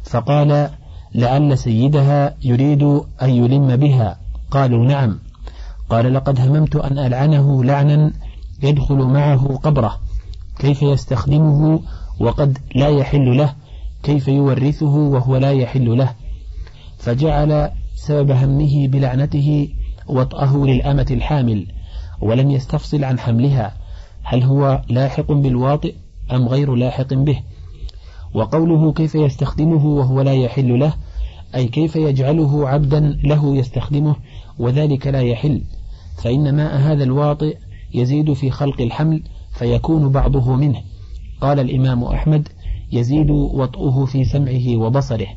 فقال 0.04 0.71
لعل 1.14 1.59
سيدها 1.59 2.35
يريد 2.45 2.83
أن 3.23 3.31
يلم 3.31 3.76
بها. 3.76 4.19
قالوا 4.50 4.87
نعم. 4.87 5.19
قال 5.90 6.14
لقد 6.14 6.40
هممت 6.40 6.76
أن 6.76 6.99
ألعنه 6.99 7.64
لعنا 7.64 8.12
يدخل 8.62 8.97
معه 8.97 9.57
قبره 9.57 10.00
كيف 10.59 10.83
يستخدمه 10.83 11.81
وقد 12.21 12.59
لا 12.75 12.88
يحل 12.88 13.37
له 13.37 13.54
كيف 14.02 14.28
يورثه 14.28 14.95
وهو 14.95 15.37
لا 15.37 15.52
يحل 15.52 15.99
له؟ 15.99 16.14
فجعل 16.99 17.71
سبب 17.95 18.31
همه 18.31 18.88
بلعنته 18.88 19.69
وطأه 20.07 20.57
للأمة 20.57 21.07
الحامل 21.11 21.66
ولم 22.21 22.50
يستفصل 22.50 23.04
عن 23.04 23.19
حملها 23.19 23.81
هل 24.23 24.43
هو 24.43 24.83
لاحق 24.88 25.33
بالواطئ 25.33 25.95
أم 26.33 26.49
غير 26.49 26.75
لاحق 26.75 27.14
به؟ 27.14 27.38
وقوله 28.35 28.93
كيف 28.93 29.14
يستخدمه 29.14 29.87
وهو 29.87 30.21
لا 30.21 30.35
يحل 30.35 30.79
له 30.79 30.95
أي 31.55 31.69
كيف 31.69 31.97
يجعله 31.97 32.69
عبدا 32.69 33.00
له 33.25 33.57
يستخدمه 33.57 34.17
وذلك 34.59 35.07
لا 35.07 35.21
يحل. 35.23 35.62
فإن 36.23 36.57
ماء 36.57 36.76
هذا 36.76 37.05
الواطئ 37.05 37.57
يزيد 37.95 38.33
في 38.33 38.50
خلق 38.50 38.81
الحمل 38.81 39.23
فيكون 39.52 40.09
بعضه 40.12 40.57
منه. 40.57 40.81
قال 41.41 41.61
الإمام 41.61 42.05
أحمد 42.05 42.49
يزيد 42.93 43.31
وطئه 43.31 44.05
في 44.05 44.25
سمعه 44.25 44.76
وبصره. 44.76 45.29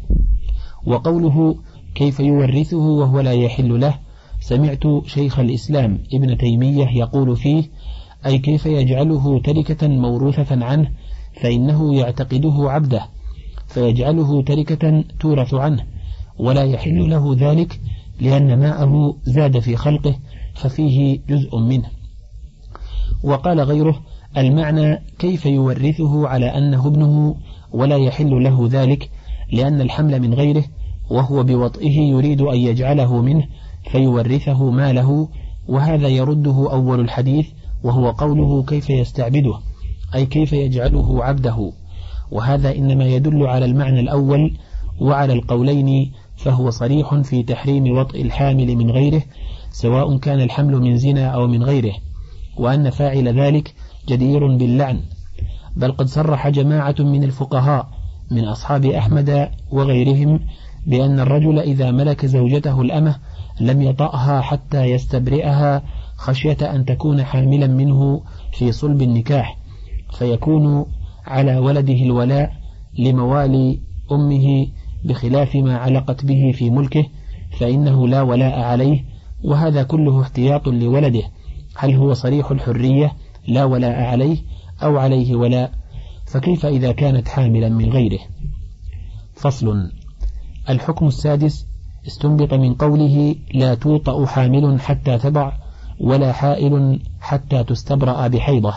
وقوله 0.86 1.56
كيف 1.96 2.20
يورثه 2.20 2.78
وهو 2.78 3.20
لا 3.20 3.34
يحل 3.34 3.80
له 3.80 4.00
سمعت 4.40 4.84
شيخ 5.06 5.40
الإسلام 5.40 6.00
ابن 6.14 6.38
تيمية 6.38 6.88
يقول 6.88 7.36
فيه 7.36 7.64
أي 8.26 8.38
كيف 8.38 8.66
يجعله 8.66 9.40
تركة 9.40 9.88
موروثة 9.88 10.66
عنه 10.66 10.92
فإنه 11.42 11.96
يعتقده 11.96 12.72
عبده 12.72 13.06
فيجعله 13.68 14.42
تركة 14.42 15.04
تورث 15.20 15.54
عنه 15.54 15.86
ولا 16.40 16.64
يحل 16.64 17.10
له 17.10 17.36
ذلك 17.40 17.80
لأن 18.22 18.60
ماءه 18.60 19.18
زاد 19.24 19.60
في 19.60 19.76
خلقه 19.76 20.16
ففيه 20.54 21.20
جزء 21.30 21.58
منه. 21.58 21.90
وقال 23.24 23.60
غيره 23.60 24.02
المعنى 24.38 25.02
كيف 25.20 25.46
يورثه 25.46 26.28
على 26.28 26.46
أنه 26.46 26.88
ابنه 26.88 27.36
ولا 27.72 27.98
يحل 27.98 28.44
له 28.44 28.68
ذلك 28.72 29.10
لأن 29.52 29.82
الحمل 29.82 30.22
من 30.22 30.34
غيره 30.34 30.64
وهو 31.10 31.44
بوطئه 31.44 32.00
يريد 32.00 32.42
أن 32.42 32.58
يجعله 32.58 33.22
منه 33.22 33.48
فيورثه 33.92 34.70
ماله 34.72 35.30
وهذا 35.68 36.08
يرده 36.08 36.72
أول 36.72 37.00
الحديث 37.00 37.48
وهو 37.84 38.12
قوله 38.12 38.64
كيف 38.64 38.90
يستعبده 38.90 39.60
أي 40.16 40.26
كيف 40.26 40.54
يجعله 40.54 41.24
عبده. 41.24 41.72
وهذا 42.32 42.76
إنما 42.76 43.06
يدل 43.06 43.48
على 43.48 43.66
المعنى 43.66 44.00
الأول 44.00 44.58
وعلى 45.02 45.34
القولين 45.34 46.12
فهو 46.38 46.70
صريح 46.70 47.16
في 47.16 47.44
تحريم 47.44 47.98
وطئ 47.98 48.22
الحامل 48.22 48.76
من 48.76 48.92
غيره 48.92 49.22
سواء 49.72 50.18
كان 50.18 50.42
الحمل 50.42 50.80
من 50.80 50.98
زنا 50.98 51.28
أو 51.28 51.48
من 51.48 51.64
غيره. 51.64 51.94
وأن 52.58 52.90
فاعل 52.90 53.40
ذلك 53.40 53.74
جدير 54.08 54.58
باللعن 54.58 55.00
بل 55.76 55.92
قد 55.92 56.08
صرح 56.08 56.50
جماعة 56.50 56.96
من 57.00 57.24
الفقهاء 57.24 57.88
من 58.32 58.46
أصحاب 58.46 58.86
أحمد 58.86 59.50
وغيرهم 59.72 60.40
بأن 60.88 61.20
الرجل 61.20 61.60
إذا 61.60 61.92
ملك 61.92 62.26
زوجته 62.26 62.82
الأمة 62.82 63.16
لم 63.60 63.82
يطأها 63.82 64.42
حتى 64.42 64.84
يستبرئها 64.84 65.84
خشية 66.16 66.58
أن 66.62 66.86
تكون 66.86 67.24
حاملا 67.24 67.68
منه 67.68 68.24
في 68.54 68.72
صلب 68.72 69.02
النكاح 69.02 69.58
فيكون 70.18 70.86
على 71.26 71.58
ولده 71.58 71.94
الولاء 71.94 72.54
لموالي 73.00 73.80
أمه 74.12 74.68
بخلاف 75.06 75.56
ما 75.56 75.78
علقت 75.78 76.26
به 76.26 76.52
في 76.52 76.70
ملكه 76.70 77.06
فإنه 77.60 78.08
لا 78.08 78.22
ولاء 78.22 78.60
عليه 78.60 79.06
وهذا 79.44 79.84
كله 79.84 80.22
احتياط 80.22 80.68
لولده. 80.68 81.24
هل 81.76 81.96
هو 81.96 82.14
صريح 82.14 82.52
الحرية 82.52 83.14
لا 83.48 83.64
ولاء 83.64 84.02
عليه 84.02 84.38
أو 84.84 84.98
عليه 84.98 85.36
ولاء؟ 85.36 85.72
فكيف 86.26 86.66
إذا 86.66 86.92
كانت 86.92 87.28
حاملا 87.28 87.70
من 87.70 87.90
غيره؟ 87.90 88.20
فصل. 89.34 89.92
الحكم 90.70 91.08
السادس 91.08 91.68
استنبط 92.08 92.54
من 92.54 92.74
قوله 92.74 93.36
لا 93.54 93.76
توطأ 93.76 94.26
حامل 94.26 94.82
حتى 94.82 95.18
تضع 95.18 95.52
ولا 96.00 96.32
حائل 96.32 97.00
حتى 97.22 97.64
تستبرأ 97.64 98.28
بحيضة. 98.28 98.74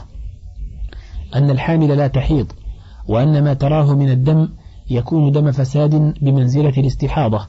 أن 1.35 1.51
الحامل 1.51 1.97
لا 1.97 2.07
تحيض 2.07 2.53
وأن 3.09 3.45
ما 3.45 3.55
تراه 3.55 3.95
من 3.95 4.11
الدم 4.11 4.49
يكون 4.91 5.33
دم 5.33 5.53
فساد 5.53 6.15
بمنزلة 6.23 6.75
الاستحاضة. 6.79 7.47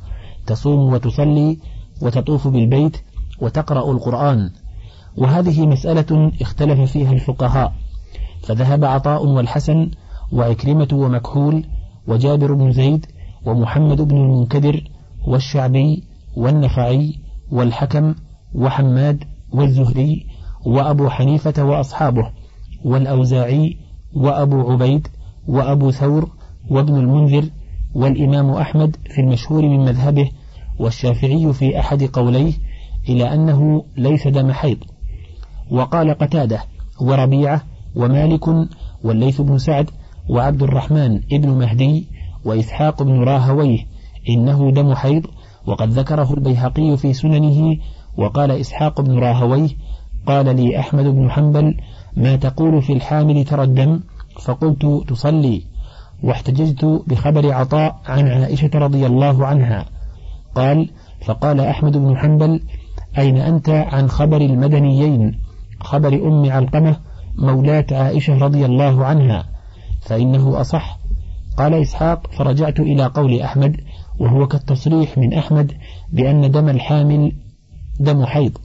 تصوم 0.47 0.93
وتصلي 0.93 1.57
وتطوف 2.01 2.47
بالبيت 2.47 2.97
وتقرأ 3.41 3.91
القرآن. 3.91 4.51
وهذه 5.17 5.67
مسألة 5.67 6.31
اختلف 6.41 6.91
فيها 6.91 7.11
الفقهاء. 7.11 7.73
فذهب 8.43 8.85
عطاء 8.85 9.25
والحسن 9.25 9.91
وعكرمة 10.31 10.88
ومكحول 10.93 11.65
وجابر 12.07 12.53
بن 12.53 12.71
زيد 12.71 13.05
ومحمد 13.45 14.01
بن 14.01 14.17
المنكدر 14.17 14.83
والشعبي 15.27 16.03
والنفعي 16.38 17.15
والحكم 17.51 18.15
وحماد 18.55 19.23
والزهري 19.53 20.25
وأبو 20.65 21.10
حنيفة 21.10 21.63
وأصحابه 21.63 22.32
والأوزاعي 22.86 23.77
وأبو 24.13 24.72
عبيد 24.72 25.08
وأبو 25.48 25.91
ثور 25.91 26.29
وابن 26.70 26.96
المنذر 26.96 27.50
والإمام 27.96 28.50
أحمد 28.50 28.96
في 29.06 29.22
المشهور 29.22 29.62
من 29.62 29.79
مذهبه 29.79 30.29
والشافعي 30.79 31.53
في 31.53 31.79
أحد 31.79 32.03
قوليه 32.03 32.53
إلى 33.10 33.34
أنه 33.34 33.84
ليس 33.98 34.27
دم 34.27 34.51
حيض. 34.51 34.77
وقال 35.72 36.18
قتادة 36.18 36.63
وربيعة 37.01 37.62
ومالك 37.96 38.48
والليث 39.03 39.41
بن 39.41 39.58
سعد 39.58 39.89
وعبد 40.29 40.63
الرحمن 40.63 41.22
ابن 41.32 41.50
مهدي 41.50 42.08
وإسحاق 42.46 43.03
بن 43.03 43.24
راهويه 43.24 43.79
إنه 44.29 44.72
دم 44.72 44.94
حيض 44.94 45.25
وقد 45.65 45.89
ذكره 45.89 46.34
البيهقي 46.34 46.98
في 46.98 47.13
سننه 47.13 47.77
وقال 48.19 48.51
إسحاق 48.51 49.01
بن 49.01 49.19
راهويه 49.19 49.69
قال 50.25 50.55
لي 50.55 50.79
أحمد 50.79 51.05
بن 51.05 51.31
حنبل 51.31 51.77
ما 52.17 52.35
تقول 52.35 52.81
في 52.81 52.93
الحامل 52.93 53.45
ترى 53.45 53.63
الدم 53.63 53.99
فقلت 54.41 55.03
تصلي. 55.07 55.63
واحتججت 56.23 57.03
بخبر 57.07 57.53
عطاء 57.53 58.01
عن 58.05 58.27
عائشة 58.27 58.69
رضي 58.73 59.05
الله 59.05 59.45
عنها. 59.45 59.85
قال 60.55 60.89
فقال 61.25 61.59
أحمد 61.59 61.97
بن 61.97 62.17
حنبل 62.17 62.61
أين 63.17 63.38
أنت 63.38 63.69
عن 63.69 64.09
خبر 64.09 64.41
المدنيين؟ 64.41 65.39
خبر 65.79 66.13
أم 66.13 66.51
علقمة 66.51 66.95
مولاة 67.38 67.85
عائشة 67.91 68.38
رضي 68.38 68.65
الله 68.65 69.05
عنها. 69.05 69.45
فإنه 70.01 70.61
أصح. 70.61 70.99
قال 71.57 71.73
إسحاق 71.73 72.27
فرجعت 72.31 72.79
إلى 72.79 73.05
قول 73.05 73.41
أحمد 73.41 73.77
وهو 74.19 74.47
كالتصريح 74.47 75.17
من 75.17 75.33
أحمد 75.33 75.71
بأن 76.13 76.51
دم 76.51 76.69
الحامل 76.69 77.31
دم 78.00 78.25
حيض 78.25 78.58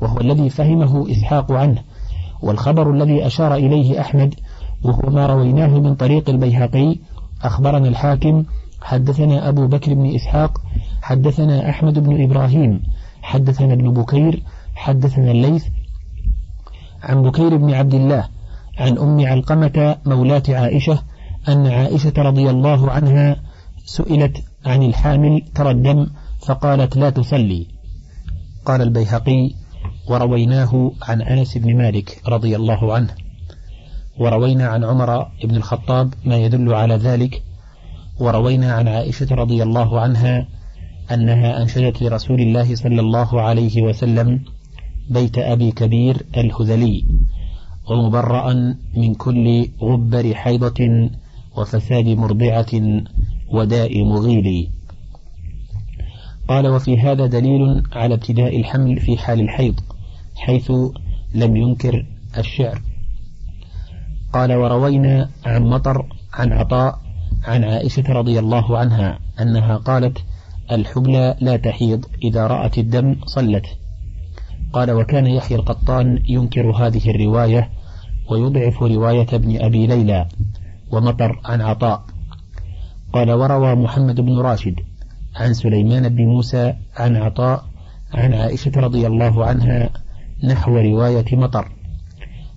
وهو 0.00 0.20
الذي 0.20 0.50
فهمه 0.50 1.10
إسحاق 1.10 1.52
عنه 1.52 1.82
والخبر 2.42 2.90
الذي 2.90 3.26
أشار 3.26 3.54
إليه 3.54 4.00
أحمد 4.00 4.34
وهو 4.82 5.10
ما 5.10 5.26
رويناه 5.26 5.78
من 5.78 5.94
طريق 5.94 6.30
البيهقي 6.30 6.96
أخبرنا 7.42 7.88
الحاكم 7.88 8.44
حدثنا 8.82 9.48
أبو 9.48 9.66
بكر 9.66 9.94
بن 9.94 10.14
إسحاق 10.14 10.60
حدثنا 11.02 11.70
أحمد 11.70 11.98
بن 11.98 12.22
إبراهيم 12.22 12.82
حدثنا 13.22 13.72
ابن 13.72 13.92
بكير 13.92 14.42
حدثنا 14.74 15.30
الليث 15.30 15.66
عن 17.02 17.22
بكير 17.22 17.56
بن 17.56 17.74
عبد 17.74 17.94
الله 17.94 18.28
عن 18.78 18.98
أم 18.98 19.26
علقمة 19.26 19.96
مولاة 20.06 20.42
عائشة 20.48 21.02
أن 21.48 21.66
عائشة 21.66 22.12
رضي 22.18 22.50
الله 22.50 22.90
عنها 22.90 23.36
سئلت 23.84 24.44
عن 24.66 24.82
الحامل 24.82 25.42
ترى 25.54 25.70
الدم 25.70 26.06
فقالت 26.40 26.96
لا 26.96 27.10
تصلي 27.10 27.73
قال 28.64 28.82
البيهقي 28.82 29.50
ورويناه 30.08 30.92
عن 31.02 31.22
أنس 31.22 31.58
بن 31.58 31.76
مالك 31.76 32.22
رضي 32.28 32.56
الله 32.56 32.94
عنه. 32.94 33.14
وروينا 34.18 34.66
عن 34.66 34.84
عمر 34.84 35.26
بن 35.44 35.56
الخطاب 35.56 36.14
ما 36.24 36.36
يدل 36.36 36.74
على 36.74 36.94
ذلك. 36.94 37.42
وروينا 38.20 38.72
عن 38.72 38.88
عائشة 38.88 39.34
رضي 39.34 39.62
الله 39.62 40.00
عنها 40.00 40.46
أنها 41.12 41.62
أنشدت 41.62 42.02
لرسول 42.02 42.40
الله 42.40 42.74
صلى 42.74 43.00
الله 43.00 43.40
عليه 43.40 43.82
وسلم 43.82 44.40
بيت 45.10 45.38
أبي 45.38 45.72
كبير 45.72 46.26
الهذلي 46.36 47.04
ومبرأ 47.90 48.54
من 48.96 49.14
كل 49.14 49.68
غبر 49.82 50.34
حيضة 50.34 51.10
وفساد 51.56 52.08
مرضعة 52.08 52.72
وداء 53.52 54.04
مغيل. 54.04 54.70
قال 56.48 56.66
وفي 56.66 57.00
هذا 57.00 57.26
دليل 57.26 57.82
على 57.92 58.14
ابتداء 58.14 58.60
الحمل 58.60 59.00
في 59.00 59.16
حال 59.16 59.40
الحيض 59.40 59.80
حيث 60.36 60.72
لم 61.34 61.56
ينكر 61.56 62.06
الشعر. 62.38 62.82
قال 64.32 64.52
وروينا 64.52 65.30
عن 65.44 65.62
مطر 65.62 66.06
عن 66.34 66.52
عطاء 66.52 66.98
عن 67.44 67.64
عائشة 67.64 68.04
رضي 68.08 68.38
الله 68.38 68.78
عنها 68.78 69.18
أنها 69.40 69.76
قالت 69.76 70.18
الحبلى 70.72 71.36
لا 71.40 71.56
تحيض 71.56 72.04
إذا 72.24 72.46
رأت 72.46 72.78
الدم 72.78 73.16
صلت. 73.26 73.66
قال 74.72 74.90
وكان 74.90 75.26
يحيى 75.26 75.56
القطان 75.56 76.22
ينكر 76.28 76.70
هذه 76.70 77.10
الرواية 77.10 77.70
ويضعف 78.30 78.82
رواية 78.82 79.26
ابن 79.32 79.64
أبي 79.64 79.86
ليلى 79.86 80.28
ومطر 80.92 81.40
عن 81.44 81.60
عطاء. 81.60 82.02
قال 83.12 83.30
وروى 83.32 83.74
محمد 83.74 84.20
بن 84.20 84.38
راشد 84.38 84.80
عن 85.36 85.54
سليمان 85.54 86.08
بن 86.08 86.26
موسى 86.26 86.74
عن 86.96 87.16
عطاء 87.16 87.64
عن 88.14 88.34
عائشة 88.34 88.72
رضي 88.76 89.06
الله 89.06 89.44
عنها 89.44 89.90
نحو 90.44 90.76
رواية 90.76 91.36
مطر. 91.36 91.72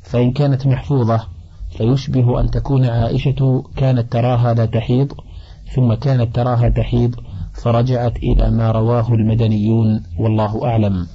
فإن 0.02 0.32
كانت 0.32 0.68
محفوظة 0.68 1.28
فيشبه 1.78 2.42
أن 2.42 2.52
تكون 2.52 2.86
عائشة 2.86 3.64
كانت 3.78 4.12
تراها 4.14 4.54
لا 4.54 4.66
تحيض 4.66 5.14
ثم 5.76 5.94
كانت 5.94 6.36
تراها 6.36 6.70
تحيض 6.70 7.16
فرجعت 7.54 8.18
إلى 8.18 8.52
ما 8.52 8.72
رواه 8.72 9.14
المدنيون 9.14 10.04
والله 10.20 10.66
أعلم. 10.66 11.08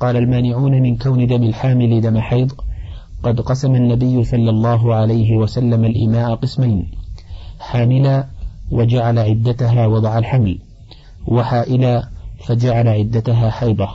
قال 0.00 0.16
المانعون 0.16 0.82
من 0.82 0.96
كون 0.96 1.26
دم 1.26 1.42
الحامل 1.42 2.00
دم 2.00 2.20
حيض. 2.20 2.52
قد 3.22 3.40
قسم 3.40 3.74
النبي 3.74 4.24
صلى 4.24 4.50
الله 4.50 4.94
عليه 4.94 5.36
وسلم 5.36 5.84
الإماء 5.84 6.34
قسمين 6.34 6.90
حاملا 7.60 8.33
وجعل 8.70 9.18
عدتها 9.18 9.86
وضع 9.86 10.18
الحمل 10.18 10.58
وحائلا 11.26 12.08
فجعل 12.46 12.88
عدتها 12.88 13.50
حيضة 13.50 13.88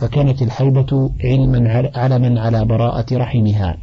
فكانت 0.00 0.42
الحيضة 0.42 1.12
علما 1.24 1.90
علما 1.94 2.40
على 2.40 2.64
براءة 2.64 3.06
رحمها. 3.12 3.76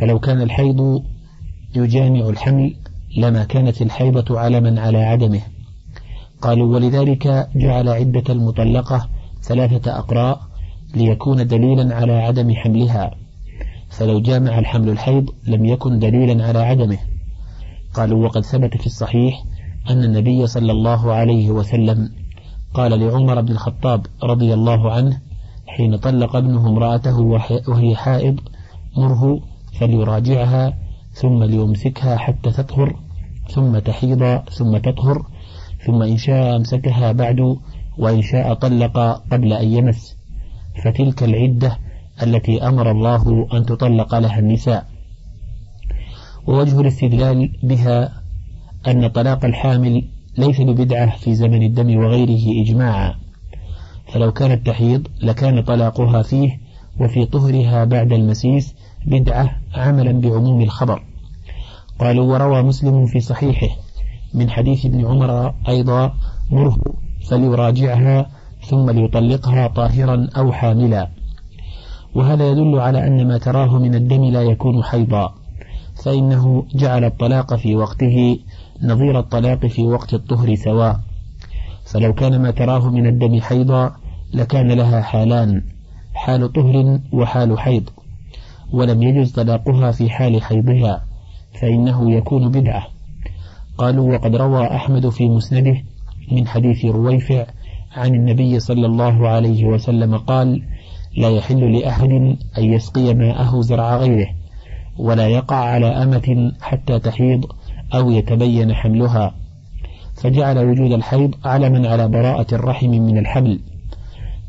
فلو 0.00 0.18
كان 0.18 0.42
الحيض 0.42 1.02
يجامع 1.76 2.28
الحمل 2.28 2.74
لما 3.16 3.44
كانت 3.44 3.82
الحيضة 3.82 4.40
علما 4.40 4.80
على 4.80 4.98
عدمه. 4.98 5.40
قالوا 6.42 6.74
ولذلك 6.74 7.48
جعل 7.56 7.88
عدة 7.88 8.24
المطلقة 8.28 9.08
ثلاثة 9.42 9.98
أقراء 9.98 10.40
ليكون 10.94 11.46
دليلا 11.46 11.96
على 11.96 12.12
عدم 12.12 12.54
حملها. 12.54 13.10
فلو 13.90 14.20
جامع 14.20 14.58
الحمل 14.58 14.88
الحيض 14.88 15.30
لم 15.46 15.64
يكن 15.64 15.98
دليلا 15.98 16.46
على 16.46 16.58
عدمه. 16.58 16.98
قالوا 17.96 18.24
وقد 18.24 18.44
ثبت 18.44 18.76
في 18.76 18.86
الصحيح 18.86 19.44
أن 19.90 20.04
النبي 20.04 20.46
صلى 20.46 20.72
الله 20.72 21.12
عليه 21.12 21.50
وسلم 21.50 22.10
قال 22.74 23.00
لعمر 23.00 23.40
بن 23.40 23.52
الخطاب 23.52 24.06
رضي 24.22 24.54
الله 24.54 24.92
عنه 24.92 25.20
حين 25.66 25.96
طلق 25.96 26.36
ابنه 26.36 26.68
امرأته 26.68 27.20
وهي 27.68 27.96
حائض 27.96 28.40
مره 28.96 29.40
فليراجعها 29.80 30.78
ثم 31.12 31.44
ليمسكها 31.44 32.16
حتى 32.16 32.50
تطهر 32.50 32.96
ثم 33.48 33.78
تحيض 33.78 34.40
ثم 34.50 34.76
تطهر 34.76 35.26
ثم 35.86 36.02
إن 36.02 36.16
شاء 36.16 36.56
أمسكها 36.56 37.12
بعد 37.12 37.56
وإن 37.98 38.22
شاء 38.22 38.54
طلق 38.54 38.98
قبل 39.32 39.52
أن 39.52 39.68
يمس. 39.72 40.16
فتلك 40.84 41.22
العدة 41.22 41.78
التي 42.22 42.68
أمر 42.68 42.90
الله 42.90 43.48
أن 43.52 43.66
تطلق 43.66 44.18
لها 44.18 44.38
النساء. 44.38 44.86
ووجه 46.46 46.80
الاستدلال 46.80 47.52
بها 47.62 48.22
أن 48.88 49.08
طلاق 49.08 49.44
الحامل 49.44 50.04
ليس 50.38 50.60
ببدعة 50.60 51.16
في 51.16 51.34
زمن 51.34 51.62
الدم 51.62 51.96
وغيره 51.96 52.62
إجماعا. 52.62 53.14
فلو 54.06 54.32
كانت 54.32 54.66
تحيض 54.66 55.08
لكان 55.22 55.62
طلاقها 55.62 56.22
فيه 56.22 56.60
وفي 57.00 57.24
طهرها 57.24 57.84
بعد 57.84 58.12
المسيس 58.12 58.74
بدعة 59.06 59.56
عملا 59.74 60.20
بعموم 60.20 60.62
الخبر. 60.62 61.02
قالوا 61.98 62.32
وروى 62.32 62.62
مسلم 62.62 63.06
في 63.06 63.20
صحيحه 63.20 63.76
من 64.34 64.50
حديث 64.50 64.86
ابن 64.86 65.06
عمر 65.06 65.54
أيضا 65.68 66.14
مره 66.50 66.78
فليراجعها 67.28 68.30
ثم 68.66 68.90
ليطلقها 68.90 69.66
طاهرا 69.66 70.28
أو 70.36 70.52
حاملا. 70.52 71.08
وهذا 72.14 72.50
يدل 72.50 72.78
على 72.78 73.06
أن 73.06 73.28
ما 73.28 73.38
تراه 73.38 73.78
من 73.78 73.94
الدم 73.94 74.24
لا 74.24 74.42
يكون 74.42 74.84
حيضا. 74.84 75.34
فإنه 76.04 76.66
جعل 76.74 77.04
الطلاق 77.04 77.54
في 77.54 77.76
وقته 77.76 78.38
نظير 78.82 79.18
الطلاق 79.18 79.66
في 79.66 79.82
وقت 79.82 80.14
الطهر 80.14 80.54
سواء. 80.54 81.00
فلو 81.84 82.14
كان 82.14 82.42
ما 82.42 82.50
تراه 82.50 82.90
من 82.90 83.06
الدم 83.06 83.40
حيضا 83.40 83.96
لكان 84.34 84.72
لها 84.72 85.02
حالان 85.02 85.62
حال 86.14 86.52
طهر 86.52 87.00
وحال 87.12 87.58
حيض. 87.58 87.88
ولم 88.72 89.02
يجز 89.02 89.32
طلاقها 89.32 89.90
في 89.90 90.10
حال 90.10 90.42
حيضها 90.42 91.04
فإنه 91.60 92.12
يكون 92.12 92.50
بدعة. 92.50 92.86
قالوا 93.78 94.14
وقد 94.14 94.36
روى 94.36 94.66
أحمد 94.66 95.08
في 95.08 95.28
مسنده 95.28 95.76
من 96.32 96.46
حديث 96.46 96.84
رويفع 96.84 97.46
عن 97.92 98.14
النبي 98.14 98.60
صلى 98.60 98.86
الله 98.86 99.28
عليه 99.28 99.64
وسلم 99.64 100.16
قال 100.16 100.62
لا 101.16 101.30
يحل 101.30 101.78
لأحد 101.78 102.10
أن 102.58 102.64
يسقي 102.64 103.14
ماءه 103.14 103.60
زرع 103.60 103.96
غيره 103.96 104.28
ولا 104.98 105.28
يقع 105.28 105.56
على 105.56 105.86
أمة 105.86 106.52
حتى 106.60 106.98
تحيض 106.98 107.44
أو 107.94 108.10
يتبين 108.10 108.74
حملها. 108.74 109.34
فجعل 110.22 110.58
وجود 110.58 110.92
الحيض 110.92 111.34
علما 111.44 111.88
على 111.88 112.08
براءة 112.08 112.54
الرحم 112.54 112.90
من 112.90 113.18
الحمل 113.18 113.60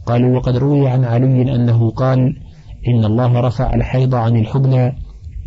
قالوا 0.05 0.35
وقد 0.37 0.57
روي 0.57 0.87
عن 0.87 1.03
علي 1.03 1.55
أنه 1.55 1.91
قال 1.91 2.19
إن 2.87 3.05
الله 3.05 3.39
رفع 3.39 3.73
الحيض 3.73 4.15
عن 4.15 4.35
الحبلى 4.35 4.93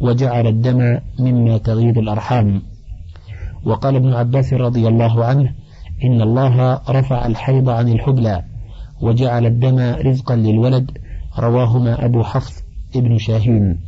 وجعل 0.00 0.46
الدم 0.46 0.98
مما 1.20 1.58
تغيض 1.58 1.98
الأرحام. 1.98 2.62
وقال 3.64 3.96
ابن 3.96 4.12
عباس 4.12 4.52
رضي 4.52 4.88
الله 4.88 5.24
عنه 5.24 5.54
إن 6.04 6.22
الله 6.22 6.80
رفع 6.88 7.26
الحيض 7.26 7.68
عن 7.68 7.88
الحبلى 7.88 8.42
وجعل 9.02 9.46
الدم 9.46 9.78
رزقا 9.78 10.36
للولد 10.36 10.90
رواهما 11.38 12.04
أبو 12.04 12.22
حفص 12.22 12.64
ابن 12.96 13.18
شاهين. 13.18 13.80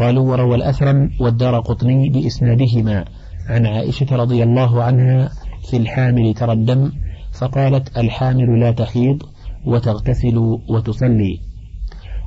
قالوا 0.00 0.30
وروى 0.30 0.56
الأثرم 0.56 1.10
والدار 1.20 1.60
قطني 1.60 2.08
بإسنادهما 2.08 3.04
عن 3.48 3.66
عائشة 3.66 4.16
رضي 4.16 4.42
الله 4.42 4.82
عنها 4.82 5.30
في 5.70 5.76
الحامل 5.76 6.34
ترى 6.34 6.52
الدم 6.52 6.92
فقالت 7.32 7.98
الحامل 7.98 8.60
لا 8.60 8.70
تحيض 8.72 9.22
وتغتسل 9.66 10.38
وتصلي. 10.68 11.40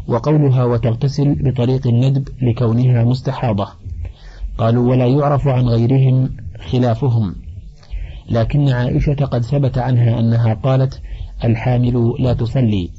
وقولها 0.07 0.63
وتغتسل 0.63 1.35
بطريق 1.35 1.87
الندب 1.87 2.27
لكونها 2.41 3.03
مستحاضة. 3.03 3.67
قالوا 4.57 4.89
ولا 4.89 5.07
يعرف 5.07 5.47
عن 5.47 5.63
غيرهم 5.63 6.29
خلافهم. 6.71 7.35
لكن 8.29 8.69
عائشة 8.69 9.25
قد 9.25 9.41
ثبت 9.41 9.77
عنها 9.77 10.19
أنها 10.19 10.53
قالت 10.53 11.01
الحامل 11.43 12.13
لا 12.19 12.33
تصلي. 12.33 12.89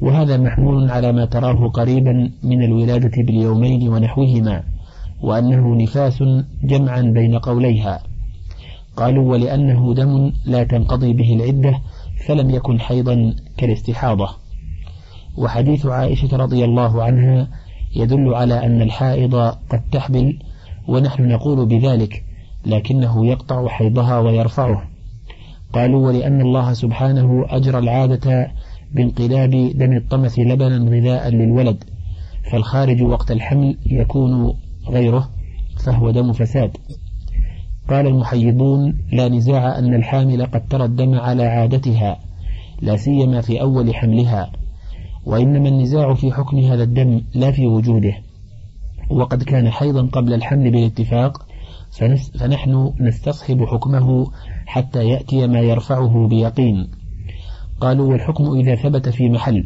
وهذا 0.00 0.36
محمول 0.36 0.90
على 0.90 1.12
ما 1.12 1.24
تراه 1.24 1.68
قريبا 1.68 2.30
من 2.42 2.62
الولادة 2.62 3.22
باليومين 3.22 3.88
ونحوهما 3.88 4.62
وأنه 5.22 5.74
نفاس 5.82 6.24
جمعا 6.64 7.00
بين 7.00 7.38
قوليها. 7.38 8.02
قالوا 8.96 9.32
ولأنه 9.32 9.94
دم 9.94 10.32
لا 10.44 10.64
تنقضي 10.64 11.12
به 11.12 11.34
العدة 11.34 11.80
فلم 12.26 12.50
يكن 12.50 12.80
حيضا 12.80 13.34
كالاستحاضة. 13.56 14.28
وحديث 15.38 15.86
عائشة 15.86 16.36
رضي 16.36 16.64
الله 16.64 17.02
عنها 17.02 17.48
يدل 17.96 18.34
على 18.34 18.66
أن 18.66 18.82
الحائض 18.82 19.34
قد 19.70 19.82
تحبل 19.92 20.38
ونحن 20.88 21.28
نقول 21.28 21.66
بذلك 21.66 22.24
لكنه 22.66 23.26
يقطع 23.26 23.68
حيضها 23.68 24.18
ويرفعه. 24.18 24.82
قالوا 25.72 26.06
ولأن 26.06 26.40
الله 26.40 26.72
سبحانه 26.72 27.46
أجرى 27.48 27.78
العادة 27.78 28.50
بانقلاب 28.92 29.50
دم 29.50 29.92
الطمث 29.92 30.38
لبنا 30.38 30.76
غذاء 30.76 31.28
للولد 31.28 31.84
فالخارج 32.50 33.02
وقت 33.02 33.30
الحمل 33.30 33.76
يكون 33.86 34.54
غيره 34.88 35.28
فهو 35.84 36.10
دم 36.10 36.32
فساد. 36.32 36.76
قال 37.88 38.06
المحيضون 38.06 38.98
لا 39.12 39.28
نزاع 39.28 39.78
أن 39.78 39.94
الحامل 39.94 40.46
قد 40.46 40.68
ترى 40.68 40.84
الدم 40.84 41.14
على 41.14 41.42
عادتها 41.42 42.18
لا 42.82 42.96
سيما 42.96 43.40
في 43.40 43.60
أول 43.60 43.94
حملها 43.94 44.52
وإنما 45.26 45.68
النزاع 45.68 46.14
في 46.14 46.32
حكم 46.32 46.58
هذا 46.58 46.82
الدم 46.82 47.20
لا 47.34 47.50
في 47.50 47.66
وجوده. 47.66 48.14
وقد 49.10 49.42
كان 49.42 49.70
حيضا 49.70 50.06
قبل 50.06 50.34
الحمل 50.34 50.70
بالاتفاق 50.70 51.46
فنحن 52.40 52.92
نستصحب 53.00 53.64
حكمه 53.64 54.26
حتى 54.66 55.08
يأتي 55.08 55.46
ما 55.46 55.60
يرفعه 55.60 56.28
بيقين. 56.28 56.88
قالوا 57.80 58.10
والحكم 58.10 58.58
إذا 58.58 58.74
ثبت 58.74 59.08
في 59.08 59.28
محل 59.28 59.64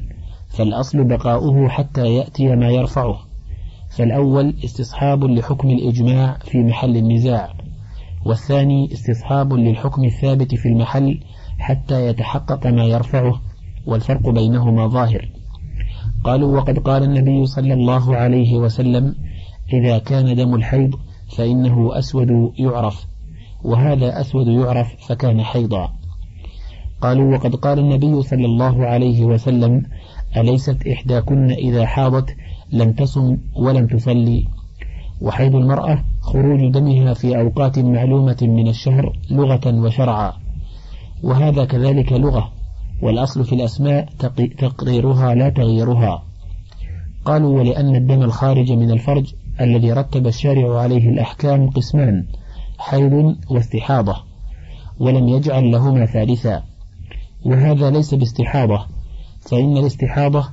فالأصل 0.49 1.05
بقاؤه 1.05 1.69
حتى 1.69 2.15
يأتي 2.15 2.57
ما 2.57 2.71
يرفعه. 2.71 3.19
فالأول 3.97 4.55
استصحاب 4.65 5.25
لحكم 5.25 5.71
الإجماع 5.71 6.39
في 6.45 6.59
محل 6.59 6.97
النزاع 6.97 7.55
والثاني 8.27 8.93
استصحاب 8.93 9.53
للحكم 9.53 10.05
الثابت 10.05 10.55
في 10.55 10.69
المحل 10.69 11.21
حتى 11.59 12.07
يتحقق 12.07 12.67
ما 12.67 12.85
يرفعه 12.85 13.41
والفرق 13.87 14.29
بينهما 14.29 14.87
ظاهر. 14.87 15.29
قالوا 16.25 16.57
وقد 16.57 16.79
قال 16.79 17.03
النبي 17.03 17.47
صلى 17.47 17.75
الله 17.75 18.17
عليه 18.17 18.57
وسلم 18.57 19.15
إذا 19.73 19.99
كان 19.99 20.37
دم 20.37 20.55
الحيض 20.55 20.95
فإنه 21.37 21.99
أسود 21.99 22.53
يعرف 22.59 23.07
وهذا 23.65 24.21
أسود 24.21 24.47
يعرف 24.47 24.89
فكان 25.09 25.43
حيضا. 25.43 26.02
قالوا 27.03 27.37
وقد 27.37 27.55
قال 27.55 27.79
النبي 27.79 28.23
صلى 28.23 28.47
الله 28.47 28.87
عليه 28.87 29.25
وسلم 29.25 29.83
أليست 30.37 30.87
إحداكن 30.87 31.51
إذا 31.51 31.87
حاضت 31.87 32.37
لم 32.73 32.93
تصم 32.93 33.37
ولم 33.57 33.87
تصلي؟ 33.87 34.45
وحيض 35.21 35.55
المرأة 35.55 36.05
خروج 36.21 36.73
دمها 36.73 37.15
في 37.15 37.39
أوقات 37.39 37.79
معلومة 37.79 38.37
من 38.43 38.69
الشهر 38.69 39.13
لغة 39.31 39.85
وشرعا. 39.85 40.33
وهذا 41.23 41.65
كذلك 41.65 42.13
لغة 42.13 42.53
والأصل 43.03 43.45
في 43.45 43.55
الأسماء 43.55 44.09
تقريرها 44.59 45.35
لا 45.35 45.49
تغييرها. 45.49 46.23
قالوا 47.25 47.59
ولأن 47.59 47.97
الدم 47.97 48.23
الخارج 48.23 48.73
من 48.73 48.91
الفرج 48.91 49.35
الذي 49.61 49.93
رتب 49.93 50.27
الشارع 50.27 50.81
عليه 50.81 51.09
الأحكام 51.09 51.71
قسمان 51.71 52.27
حيض 52.79 53.37
واستحاضة 53.51 54.17
ولم 55.01 55.29
يجعل 55.29 55.71
لهما 55.71 56.07
ثالثا. 56.07 56.72
وهذا 57.45 57.91
ليس 57.91 58.15
باستحاضة 58.15 58.87
فإن 59.51 59.77
الاستحاضة 59.77 60.49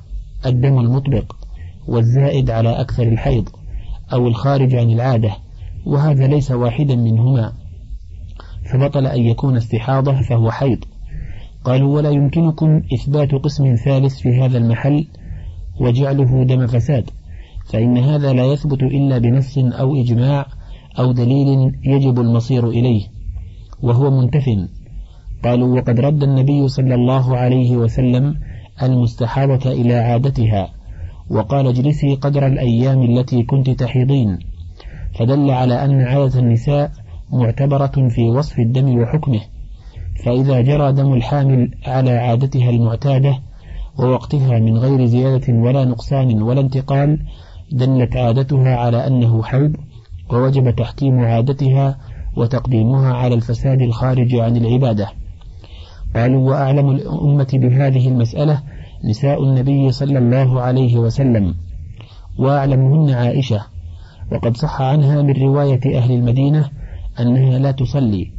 الدم 0.46 0.78
المطبق 0.78 1.36
والزائد 1.88 2.50
على 2.50 2.80
أكثر 2.80 3.02
الحيض 3.02 3.48
أو 4.12 4.28
الخارج 4.28 4.74
عن 4.74 4.90
العادة 4.90 5.36
وهذا 5.86 6.26
ليس 6.26 6.50
واحدا 6.50 6.96
منهما. 6.96 7.52
فبطل 8.72 9.06
أن 9.06 9.20
يكون 9.20 9.56
استحاضة 9.56 10.22
فهو 10.22 10.50
حيض. 10.50 10.84
قالوا 11.64 11.96
ولا 11.96 12.10
يمكنكم 12.10 12.82
إثبات 12.94 13.34
قسم 13.34 13.74
ثالث 13.74 14.18
في 14.18 14.28
هذا 14.28 14.58
المحل 14.58 15.06
وجعله 15.80 16.44
دم 16.44 16.66
فساد 16.66 17.10
فإن 17.64 17.98
هذا 17.98 18.32
لا 18.32 18.44
يثبت 18.44 18.82
إلا 18.82 19.18
بنص 19.18 19.58
أو 19.58 19.96
إجماع 19.96 20.46
أو 20.98 21.12
دليل 21.12 21.72
يجب 21.84 22.20
المصير 22.20 22.68
إليه 22.68 23.06
وهو 23.82 24.10
منتف 24.10 24.48
قالوا 25.44 25.76
وقد 25.76 26.00
رد 26.00 26.22
النبي 26.22 26.68
صلى 26.68 26.94
الله 26.94 27.36
عليه 27.36 27.76
وسلم 27.76 28.34
المستحاضة 28.82 29.72
إلى 29.72 29.94
عادتها 29.94 30.68
وقال 31.30 31.66
اجلسي 31.66 32.14
قدر 32.14 32.46
الأيام 32.46 33.02
التي 33.02 33.42
كنت 33.42 33.70
تحيضين. 33.70 34.38
فدل 35.18 35.50
على 35.50 35.84
أن 35.84 36.00
عادة 36.00 36.38
النساء 36.38 36.90
معتبرة 37.32 38.08
في 38.08 38.22
وصف 38.22 38.58
الدم 38.58 38.98
وحكمه 38.98 39.40
فإذا 40.24 40.60
جرى 40.60 40.92
دم 40.92 41.12
الحامل 41.12 41.70
على 41.86 42.10
عادتها 42.10 42.70
المعتادة 42.70 43.38
ووقتها 43.98 44.58
من 44.58 44.76
غير 44.78 45.04
زيادة 45.06 45.52
ولا 45.52 45.84
نقصان 45.84 46.42
ولا 46.42 46.60
انتقال 46.60 47.18
دلت 47.72 48.16
عادتها 48.16 48.76
على 48.76 49.06
أنه 49.06 49.42
حيض 49.42 49.76
ووجب 50.32 50.76
تحكيم 50.76 51.20
عادتها 51.20 51.98
وتقديمها 52.36 53.12
على 53.12 53.34
الفساد 53.34 53.82
الخارج 53.82 54.34
عن 54.34 54.56
العبادة. 54.56 55.08
قالوا 56.16 56.50
وأعلم 56.50 56.90
الأمة 56.90 57.48
بهذه 57.52 58.08
المسألة 58.08 58.62
نساء 59.04 59.44
النبي 59.44 59.92
صلى 59.92 60.18
الله 60.18 60.60
عليه 60.60 60.98
وسلم. 60.98 61.54
وأعلمهن 62.38 63.10
عائشة. 63.10 63.60
وقد 64.32 64.56
صح 64.56 64.82
عنها 64.82 65.22
من 65.22 65.42
رواية 65.42 65.98
أهل 65.98 66.12
المدينة 66.12 66.70
أنها 67.20 67.58
لا 67.58 67.70
تصلي. 67.70 68.32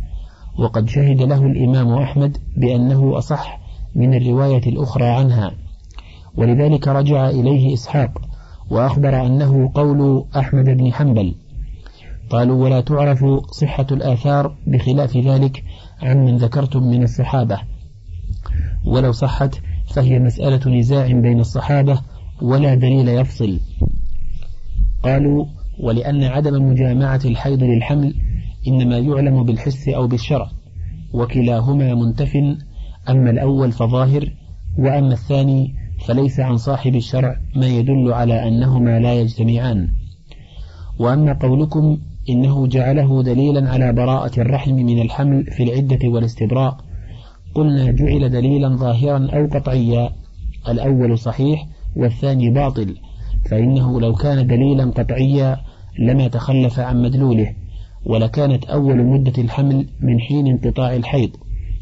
وقد 0.60 0.90
شهد 0.90 1.22
له 1.22 1.46
الإمام 1.46 1.94
أحمد 1.94 2.38
بأنه 2.58 3.18
أصح 3.18 3.60
من 3.96 4.14
الرواية 4.14 4.64
الأخرى 4.68 5.06
عنها. 5.06 5.52
ولذلك 6.38 6.88
رجع 6.88 7.30
إليه 7.30 7.74
إسحاق 7.74 8.22
وأخبر 8.70 9.26
أنه 9.26 9.72
قول 9.74 10.26
أحمد 10.38 10.66
بن 10.66 10.94
حنبل 10.94 11.36
قالوا 12.30 12.64
ولا 12.64 12.82
تعرف 12.82 13.26
صحة 13.52 13.88
الآثار 13.92 14.56
بخلاف 14.68 15.18
ذلك 15.18 15.64
عمن 16.02 16.38
ذكرتم 16.38 16.84
من 16.84 17.04
الصحابة. 17.04 17.60
ولو 18.86 19.12
صحت 19.12 19.56
فهي 19.94 20.20
مسألة 20.20 20.80
نزاع 20.80 21.08
بين 21.08 21.40
الصحابة 21.40 22.02
ولا 22.42 22.76
دليل 22.76 23.08
يفصل. 23.08 23.60
قالوا 25.04 25.46
ولأن 25.80 26.24
عدم 26.24 26.70
مجامعة 26.70 27.20
الحيض 27.26 27.64
للحمل 27.64 28.14
إنما 28.68 28.98
يعلم 28.98 29.44
بالحس 29.44 29.90
أو 29.90 30.08
بالشرع 30.08 30.52
وكلاهما 31.14 31.94
منتف 31.94 32.38
أما 33.10 33.30
الأول 33.30 33.72
فظاهر 33.72 34.34
وأما 34.78 35.14
الثاني 35.14 35.76
فليس 36.06 36.40
عن 36.40 36.58
صاحب 36.58 36.96
الشرع 36.96 37.36
ما 37.56 37.68
يدل 37.68 38.14
على 38.14 38.48
أنهما 38.48 39.00
لا 39.00 39.14
يجتمعان. 39.14 39.90
وأما 41.00 41.34
قولكم 41.42 41.98
إنه 42.30 42.68
جعله 42.68 43.24
دليلا 43.24 43.70
على 43.70 43.94
براءة 43.94 44.40
الرحم 44.40 44.74
من 44.74 45.02
الحمل 45.02 45.46
في 45.46 45.64
العدة 45.64 46.10
والاستبراء. 46.10 46.78
قلنا 47.56 47.92
جعل 47.92 48.30
دليلا 48.30 48.76
ظاهرا 48.76 49.28
أو 49.34 49.48
قطعيا 49.48 50.10
الأول 50.70 51.18
صحيح 51.20 51.68
والثاني 51.96 52.50
باطل. 52.50 52.96
فإنه 53.50 54.02
لو 54.02 54.14
كان 54.16 54.48
دليلا 54.48 54.86
قطعيا 54.86 55.58
لما 56.00 56.28
تخلف 56.28 56.80
عن 56.80 57.02
مدلوله 57.02 57.56
ولكانت 58.06 58.66
أول 58.66 59.04
مدة 59.06 59.42
الحمل 59.42 59.88
من 60.00 60.20
حين 60.20 60.48
انقطاع 60.48 60.96
الحيض. 60.96 61.30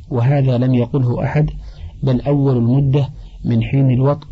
وهذا 0.09 0.57
لم 0.57 0.73
يقله 0.73 1.23
أحد 1.23 1.49
بل 2.03 2.21
أول 2.21 2.57
المدة 2.57 3.09
من 3.45 3.63
حين 3.63 3.91
الوطء. 3.91 4.27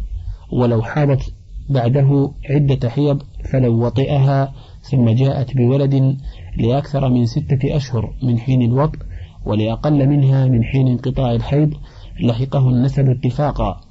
ولو 0.52 0.82
حاضت 0.82 1.34
بعده 1.70 2.32
عدة 2.50 2.90
حيض 2.90 3.24
فلو 3.52 3.86
وطئها 3.86 4.54
ثم 4.92 5.10
جاءت 5.10 5.58
بولد 5.58 6.18
لأكثر 6.58 7.10
من 7.10 7.26
ستة 7.26 7.76
أشهر 7.76 8.14
من 8.24 8.38
حين 8.40 8.62
الوطء 8.62 9.00
ولأقل 9.46 10.08
منها 10.08 10.46
من 10.46 10.64
حين 10.64 10.88
انقطاع 10.88 11.32
الحيض 11.32 11.74
لحقه 12.20 12.70
النسب 12.70 13.10
اتفاقا 13.10 13.82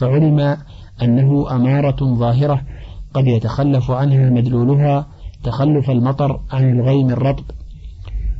فعلم 0.00 0.56
أنه 1.02 1.56
أمارة 1.56 2.14
ظاهرة 2.14 2.62
قد 3.14 3.26
يتخلف 3.26 3.90
عنها 3.90 4.30
مدلولها 4.30 5.06
تخلف 5.44 5.90
المطر 5.90 6.40
عن 6.50 6.72
الغيم 6.72 7.10
الرطب. 7.10 7.44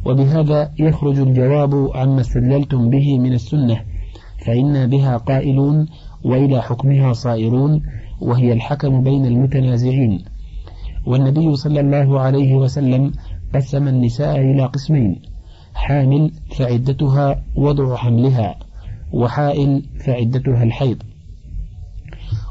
وبهذا 0.04 0.72
يخرج 0.78 1.18
الجواب 1.18 1.90
عما 1.94 2.20
استدللتم 2.20 2.90
به 2.90 3.18
من 3.18 3.32
السنة 3.32 3.80
فإنا 4.46 4.86
بها 4.86 5.16
قائلون 5.16 5.86
وإلى 6.24 6.62
حكمها 6.62 7.12
صائرون 7.12 7.82
وهي 8.20 8.52
الحكم 8.52 9.02
بين 9.02 9.26
المتنازعين. 9.26 10.24
والنبي 11.08 11.56
صلى 11.56 11.80
الله 11.80 12.20
عليه 12.20 12.54
وسلم 12.54 13.12
قسم 13.54 13.88
النساء 13.88 14.40
إلى 14.40 14.64
قسمين 14.64 15.22
حامل 15.74 16.32
فعدتها 16.56 17.44
وضع 17.56 17.96
حملها 17.96 18.58
وحائل 19.12 19.82
فعدتها 20.04 20.62
الحيض. 20.62 21.02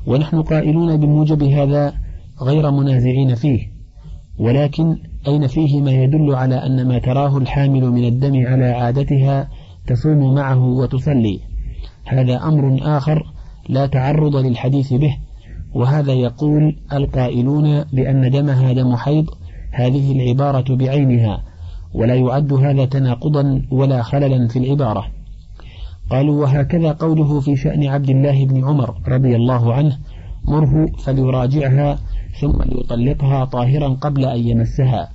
ونحن 0.08 0.42
قائلون 0.42 0.98
بموجب 0.98 1.44
هذا 1.44 1.94
غير 2.42 2.72
منازعين 2.72 3.36
فيه 3.36 3.60
ولكن 4.40 4.98
أين 5.28 5.48
فيه 5.48 5.82
ما 5.82 5.92
يدل 5.92 6.36
على 6.36 6.56
أن 6.56 6.88
ما 6.88 7.00
تراه 7.00 7.38
الحامل 7.38 7.92
من 7.92 8.06
الدم 8.06 8.48
على 8.48 8.66
عادتها 8.66 9.50
تصوم 9.88 10.36
معه 10.36 10.64
وتصلي؟ 10.68 11.40
هذا 12.06 12.44
أمر 12.44 12.80
آخر 12.98 13.24
لا 13.70 13.86
تعرض 13.88 14.36
للحديث 14.36 14.94
به. 14.94 15.18
وهذا 15.78 16.14
يقول 16.14 16.76
القائلون 16.94 17.84
بأن 17.84 18.32
دمها 18.32 18.74
دم 18.74 18.96
حيض 18.96 19.26
هذه 19.72 20.12
العبارة 20.12 20.76
بعينها 20.76 21.44
ولا 21.94 22.16
يعد 22.16 22.54
هذا 22.54 22.86
تناقضا 22.86 23.62
ولا 23.72 24.02
خللا 24.02 24.48
في 24.48 24.60
العبارة. 24.60 25.08
قالوا 26.10 26.42
وهكذا 26.42 26.92
قوله 26.92 27.40
في 27.40 27.56
شأن 27.56 27.88
عبد 27.88 28.10
الله 28.10 28.46
بن 28.46 28.66
عمر 28.66 28.96
رضي 29.08 29.36
الله 29.36 29.74
عنه 29.74 29.98
مره 30.48 30.86
فليراجعها 30.98 32.00
ثم 32.42 32.64
ليطلقها 32.64 33.46
طاهرا 33.46 33.88
قبل 33.88 34.26
أن 34.26 34.48
يمسها. 34.48 35.10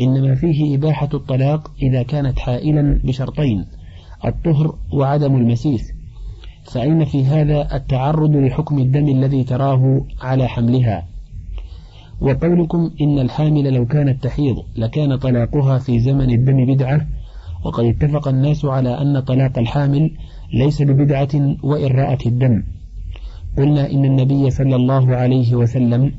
إنما 0.00 0.34
فيه 0.34 0.76
إباحة 0.76 1.08
الطلاق 1.14 1.70
إذا 1.82 2.02
كانت 2.02 2.38
حائلا 2.38 3.00
بشرطين 3.04 3.64
الطهر 4.24 4.74
وعدم 4.92 5.36
المسيس. 5.36 5.99
فأين 6.64 7.04
في 7.04 7.24
هذا 7.24 7.76
التعرض 7.76 8.36
لحكم 8.36 8.78
الدم 8.78 9.08
الذي 9.08 9.44
تراه 9.44 10.04
على 10.20 10.48
حملها. 10.48 11.06
وقولكم 12.20 12.90
إن 13.00 13.18
الحامل 13.18 13.74
لو 13.74 13.86
كانت 13.86 14.24
تحيض 14.24 14.56
لكان 14.76 15.16
طلاقها 15.16 15.78
في 15.78 15.98
زمن 15.98 16.30
الدم 16.30 16.74
بدعة 16.74 17.06
وقد 17.64 17.84
اتفق 17.84 18.28
الناس 18.28 18.64
على 18.64 19.00
أن 19.00 19.20
طلاق 19.20 19.58
الحامل 19.58 20.10
ليس 20.54 20.82
ببدعة 20.82 21.28
وإن 21.62 21.86
رأت 21.86 22.26
الدم. 22.26 22.62
قلنا 23.58 23.90
إن 23.90 24.04
النبي 24.04 24.50
صلى 24.50 24.76
الله 24.76 25.16
عليه 25.16 25.54
وسلم 25.54 26.12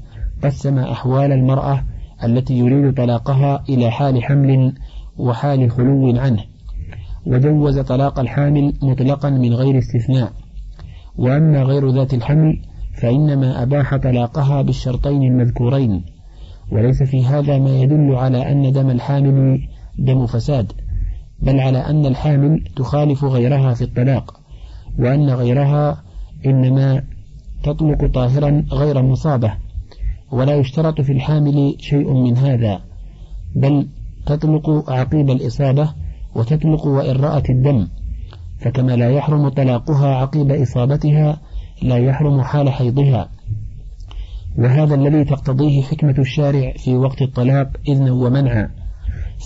قسم 0.44 0.80
أحوال 0.80 1.32
المرأة 1.32 1.84
التي 2.24 2.58
يريد 2.58 2.94
طلاقها 2.94 3.64
إلى 3.70 3.92
حال 3.92 4.24
حمل 4.24 4.74
وحال 5.18 5.72
خلو 5.72 6.20
عنه. 6.20 6.44
وجوز 7.26 7.80
طلاق 7.80 8.20
الحامل 8.20 8.74
مطلقا 8.82 9.30
من 9.30 9.54
غير 9.54 9.78
استثناء. 9.78 10.32
وأما 11.18 11.64
غير 11.64 11.90
ذات 11.90 12.14
الحمل 12.14 12.60
فإنما 13.02 13.64
أباح 13.64 13.96
طلاقها 13.96 14.62
بالشرطين 14.62 15.24
المذكورين. 15.24 16.04
وليس 16.72 17.04
في 17.04 17.26
هذا 17.26 17.60
ما 17.60 17.80
يدل 17.80 18.16
على 18.16 18.52
أن 18.52 18.72
دم 18.72 18.90
الحامل 18.90 19.60
دم 20.00 20.26
فساد 20.26 20.72
بل 21.40 21.60
على 21.60 21.78
أن 21.78 22.06
الحامل 22.06 22.64
تخالف 22.76 23.24
غيرها 23.24 23.74
في 23.74 23.82
الطلاق 23.82 24.40
وأن 25.00 25.30
غيرها 25.30 26.04
إنما 26.46 27.04
تطلق 27.64 28.06
طاهرا 28.06 28.66
غير 28.72 29.02
مصابة. 29.02 29.54
ولا 30.32 30.56
يشترط 30.56 31.02
في 31.02 31.12
الحامل 31.12 31.76
شيء 31.80 32.14
من 32.14 32.38
هذا 32.38 32.82
بل 33.56 33.88
تطلق 34.26 34.92
عقيب 34.92 35.30
الإصابة 35.30 35.94
وتطلق 36.36 36.86
وإن 36.86 37.16
رأت 37.16 37.50
الدم 37.50 37.88
فكما 38.60 38.96
لا 38.96 39.10
يحرم 39.12 39.50
طلاقها 39.50 40.16
عقيب 40.16 40.52
إصابتها 40.52 41.38
لا 41.82 41.98
يحرم 41.98 42.42
حال 42.42 42.70
حيضها. 42.70 43.30
وهذا 44.58 44.96
الذي 44.96 45.24
تقتضيه 45.24 45.82
حكمة 45.82 46.16
الشارع 46.20 46.74
في 46.78 46.96
وقت 46.96 47.22
الطلاق 47.22 47.70
إذنا 47.88 48.12
ومنعا 48.12 48.70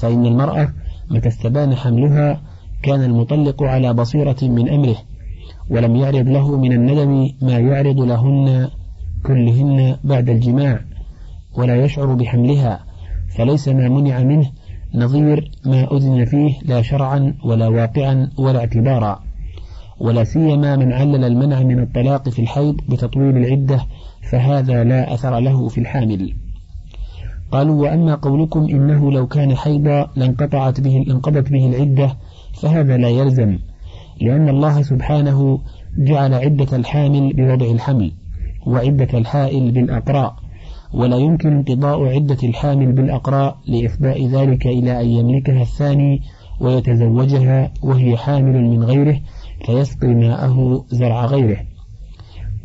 فإن 0.01 0.25
المرأة 0.25 0.73
متى 1.09 1.27
استبان 1.27 1.75
حملها 1.75 2.41
كان 2.83 3.03
المطلق 3.03 3.63
على 3.63 3.93
بصيرة 3.93 4.37
من 4.41 4.69
أمره 4.69 4.95
ولم 5.69 5.95
يعرض 5.95 6.27
له 6.27 6.57
من 6.57 6.73
الندم 6.73 7.29
ما 7.41 7.59
يعرض 7.59 7.99
لهن 7.99 8.69
كلهن 9.25 9.97
بعد 10.03 10.29
الجماع 10.29 10.79
ولا 11.57 11.75
يشعر 11.75 12.13
بحملها 12.13 12.85
فليس 13.37 13.67
ما 13.67 13.89
منع 13.89 14.19
منه 14.19 14.51
نظير 14.95 15.51
ما 15.65 15.87
أذن 15.97 16.25
فيه 16.25 16.53
لا 16.65 16.81
شرعا 16.81 17.33
ولا 17.43 17.67
واقعا 17.67 18.29
ولا 18.37 18.59
اعتبارا 18.59 19.19
ولا 19.99 20.23
سيما 20.23 20.75
من 20.75 20.93
علل 20.93 21.23
المنع 21.23 21.63
من 21.63 21.79
الطلاق 21.79 22.29
في 22.29 22.39
الحيض 22.41 22.77
بتطويل 22.89 23.37
العدة 23.37 23.85
فهذا 24.31 24.83
لا 24.83 25.13
أثر 25.13 25.39
له 25.39 25.67
في 25.67 25.77
الحامل. 25.77 26.33
قالوا 27.51 27.81
وأما 27.81 28.15
قولكم 28.15 28.59
إنه 28.59 29.11
لو 29.11 29.27
كان 29.27 29.55
حيضا 29.55 30.07
لانقطعت 30.15 30.81
به 30.81 31.05
انقضت 31.09 31.51
به 31.51 31.65
العدة 31.65 32.17
فهذا 32.53 32.97
لا 32.97 33.09
يلزم 33.09 33.59
لأن 34.21 34.49
الله 34.49 34.81
سبحانه 34.81 35.59
جعل 35.97 36.33
عدة 36.33 36.77
الحامل 36.77 37.33
بوضع 37.33 37.65
الحمل 37.65 38.11
وعدة 38.67 39.17
الحائل 39.17 39.71
بالأقراء. 39.71 40.35
ولا 40.95 41.17
يمكن 41.17 41.53
انقضاء 41.53 42.05
عدة 42.05 42.37
الحامل 42.43 42.91
بالأقراء 42.91 43.57
لإفضاء 43.67 44.27
ذلك 44.27 44.67
إلى 44.67 45.01
أن 45.01 45.07
يملكها 45.07 45.61
الثاني 45.61 46.21
ويتزوجها 46.59 47.71
وهي 47.83 48.17
حامل 48.17 48.69
من 48.69 48.83
غيره 48.83 49.19
فيسقي 49.65 50.07
ماءه 50.07 50.85
زرع 50.89 51.25
غيره. 51.25 51.57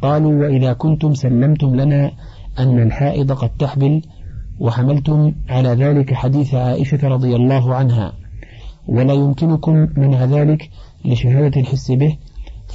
قالوا 0.03 0.33
وإذا 0.33 0.73
كنتم 0.73 1.15
سلمتم 1.15 1.77
لنا 1.77 2.13
أن 2.59 2.83
الحائض 2.83 3.33
قد 3.33 3.51
تحبل 3.59 4.03
وحملتم 4.61 5.33
على 5.49 5.69
ذلك 5.69 6.15
حديث 6.15 6.55
عائشة 6.55 7.09
رضي 7.09 7.37
الله 7.37 7.75
عنها. 7.75 8.13
ولا 8.89 9.15
يمكنكم 9.15 9.89
منع 9.97 10.25
ذلك 10.25 10.71
لشهادة 11.05 11.61
الحس 11.61 11.91
به 11.91 12.17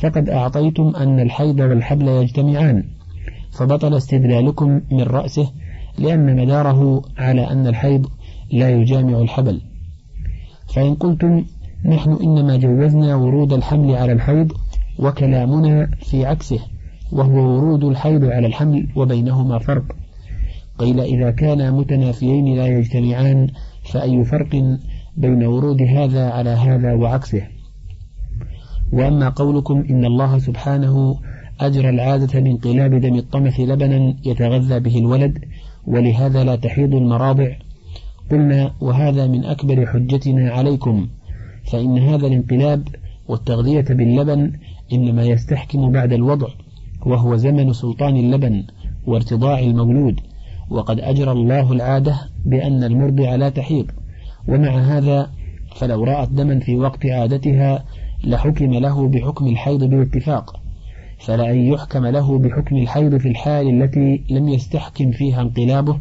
فقد 0.02 0.30
أعطيتم 0.30 0.96
أن 0.96 1.20
الحيض 1.20 1.60
والحبل 1.60 2.08
يجتمعان. 2.08 2.84
فبطل 3.56 3.98
استدلالكم 3.98 4.82
من 4.92 5.02
رأسه 5.02 5.52
لأن 5.98 6.36
مداره 6.36 7.02
على 7.18 7.52
أن 7.52 7.68
الحيض 7.68 8.08
لا 8.52 8.70
يجامع 8.70 9.18
الحبل. 9.18 9.62
فإن 10.76 10.96
قلتم 10.96 11.46
نحن 11.86 12.12
إنما 12.12 12.58
جوزنا 12.58 13.16
ورود 13.16 13.54
الحمل 13.54 13.96
على 13.96 14.12
الحيض 14.12 14.52
وكلامنا 15.00 15.92
في 16.02 16.26
عكسه 16.26 16.60
وهو 17.12 17.38
ورود 17.38 17.84
الحيض 17.84 18.26
على 18.26 18.48
الحمل 18.48 18.88
وبينهما 18.96 19.60
فرق. 19.60 19.84
قيل 20.78 21.00
إذا 21.00 21.32
كانا 21.32 21.72
متنافيين 21.72 22.56
لا 22.56 22.68
يجتمعان 22.68 23.48
فأي 23.84 24.24
فرق 24.24 24.50
بين 25.18 25.46
ورود 25.46 25.82
هذا 25.82 26.30
على 26.30 26.50
هذا 26.50 26.94
وعكسه؟ 26.94 27.42
وأما 28.94 29.30
قولكم 29.30 29.84
إن 29.90 30.06
الله 30.06 30.40
سبحانه 30.40 31.16
أجرى 31.60 31.90
العادة 31.90 32.40
من 32.40 32.58
قلاب 32.58 32.96
دم 33.02 33.16
الطمث 33.16 33.60
لبنا 33.60 34.16
يتغذى 34.26 34.80
به 34.80 34.98
الولد 34.98 35.46
ولهذا 35.88 36.44
لا 36.44 36.56
تحيض 36.56 36.96
المراضع 36.96 37.48
قلنا 38.32 38.74
وهذا 38.82 39.28
من 39.28 39.46
أكبر 39.46 39.86
حجتنا 39.86 40.52
عليكم 40.52 41.08
فإن 41.72 41.98
هذا 41.98 42.28
الانقلاب 42.28 42.88
والتغذية 43.28 43.86
باللبن 43.90 44.52
إنما 44.94 45.24
يستحكم 45.24 45.92
بعد 45.92 46.14
الوضع 46.14 46.48
وهو 47.06 47.36
زمن 47.36 47.74
سلطان 47.74 48.18
اللبن 48.18 48.64
وارتضاع 49.08 49.60
المولود 49.60 50.20
وقد 50.70 51.00
أجرى 51.00 51.32
الله 51.32 51.72
العادة 51.72 52.16
بأن 52.46 52.84
المرضع 52.84 53.36
لا 53.36 53.50
تحيض. 53.50 53.92
ومع 54.48 54.70
هذا 54.70 55.30
فلو 55.76 56.04
رأت 56.04 56.30
دما 56.30 56.60
في 56.60 56.76
وقت 56.76 57.06
عادتها 57.06 57.86
لحكم 58.24 58.74
له 58.74 59.08
بحكم 59.08 59.48
الحيض 59.48 59.84
بالاتفاق. 59.84 60.65
فلأن 61.20 61.58
يحكم 61.58 62.06
له 62.06 62.40
بحكم 62.40 62.78
الحيض 62.78 63.18
في 63.18 63.28
الحال 63.28 63.84
التي 63.84 64.24
لم 64.30 64.50
يستحكم 64.50 65.12
فيها 65.12 65.42
انقلابه 65.42 66.00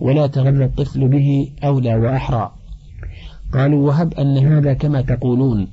ولا 0.00 0.26
تغذى 0.26 0.64
الطفل 0.64 1.08
به 1.08 1.48
أولى 1.64 1.94
وأحرى. 1.94 2.52
قالوا 3.52 3.86
وهب 3.86 4.14
أن 4.14 4.38
هذا 4.38 4.74
كما 4.74 5.00
تقولون 5.00 5.68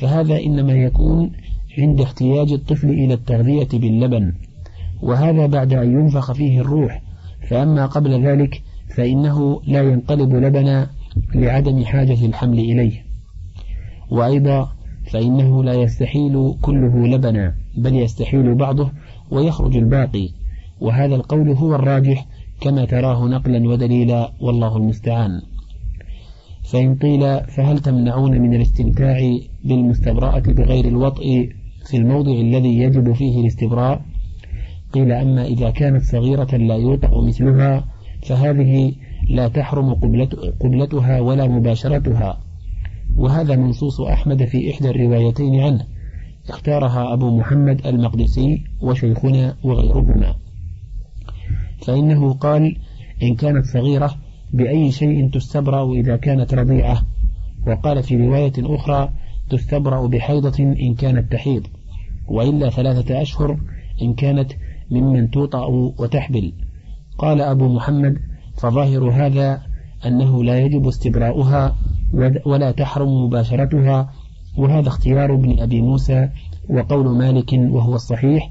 فهذا 0.00 0.40
إنما 0.40 0.72
يكون 0.72 1.32
عند 1.78 2.00
احتياج 2.00 2.52
الطفل 2.52 2.90
إلى 2.90 3.14
التغذية 3.14 3.68
باللبن 3.72 4.32
وهذا 5.02 5.46
بعد 5.46 5.72
أن 5.72 6.00
ينفخ 6.00 6.32
فيه 6.32 6.60
الروح 6.60 7.02
فأما 7.48 7.86
قبل 7.86 8.26
ذلك 8.26 8.62
فإنه 8.96 9.62
لا 9.66 9.82
ينقلب 9.82 10.34
لبنا 10.34 10.90
لعدم 11.34 11.84
حاجة 11.84 12.26
الحمل 12.26 12.58
إليه. 12.58 13.04
وأيضا 14.10 14.72
فإنه 15.10 15.64
لا 15.64 15.74
يستحيل 15.74 16.54
كله 16.62 17.06
لبنا. 17.06 17.54
بل 17.76 17.96
يستحيل 17.96 18.54
بعضه 18.54 18.90
ويخرج 19.30 19.76
الباقي. 19.76 20.28
وهذا 20.80 21.14
القول 21.14 21.50
هو 21.50 21.74
الراجح 21.74 22.26
كما 22.60 22.84
تراه 22.84 23.28
نقلا 23.28 23.68
ودليلا 23.68 24.32
والله 24.40 24.76
المستعان. 24.76 25.42
فإن 26.62 26.94
قيل 26.94 27.40
فهل 27.40 27.78
تمنعون 27.78 28.40
من 28.40 28.54
الاستمتاع 28.54 29.38
بالمستبرأة 29.64 30.40
بغير 30.40 30.84
الوطء 30.84 31.48
في 31.86 31.96
الموضع 31.96 32.32
الذي 32.32 32.78
يجب 32.78 33.12
فيه 33.12 33.40
الاستبراء؟ 33.40 34.02
قيل 34.92 35.12
أما 35.12 35.44
إذا 35.44 35.70
كانت 35.70 36.02
صغيرة 36.02 36.56
لا 36.56 36.74
يوطأ 36.74 37.20
مثلها 37.20 37.84
فهذه 38.22 38.92
لا 39.28 39.48
تحرم 39.48 39.94
قبلتها 40.60 41.20
ولا 41.20 41.46
مباشرتها. 41.46 42.40
وهذا 43.16 43.56
منصوص 43.56 44.00
أحمد 44.00 44.44
في 44.44 44.70
إحدى 44.70 44.90
الروايتين 44.90 45.60
عنه. 45.60 45.86
اختارها 46.48 47.12
أبو 47.12 47.38
محمد 47.38 47.86
المقدسي 47.86 48.64
وشيخنا 48.80 49.56
وغيرهما. 49.64 50.34
فإنه 51.86 52.32
قال 52.32 52.76
إن 53.22 53.34
كانت 53.34 53.66
صغيرة 53.66 54.14
بأي 54.52 54.90
شيء 54.90 55.30
تستبرأ 55.30 55.92
إذا 55.92 56.16
كانت 56.16 56.54
رضيعة. 56.54 57.02
وقال 57.66 58.02
في 58.02 58.16
رواية 58.16 58.52
أخرى 58.58 59.12
تستبرأ 59.50 60.06
بحيضة 60.06 60.58
إن 60.58 60.94
كانت 60.94 61.32
تحيض 61.32 61.66
وإلا 62.28 62.70
ثلاثة 62.70 63.22
أشهر 63.22 63.58
إن 64.02 64.14
كانت 64.14 64.52
ممن 64.90 65.30
توطأ 65.30 65.66
وتحبل. 65.98 66.52
قال 67.18 67.40
أبو 67.40 67.68
محمد 67.68 68.18
فظاهر 68.56 69.10
هذا 69.10 69.62
أنه 70.06 70.44
لا 70.44 70.58
يجب 70.58 70.86
استبراؤها 70.86 71.76
ولا 72.46 72.70
تحرم 72.70 73.24
مباشرتها 73.24 74.12
وهذا 74.56 74.88
اختيار 74.88 75.34
ابن 75.34 75.60
أبي 75.60 75.80
موسى 75.80 76.28
وقول 76.68 77.18
مالك 77.18 77.52
وهو 77.52 77.94
الصحيح 77.94 78.50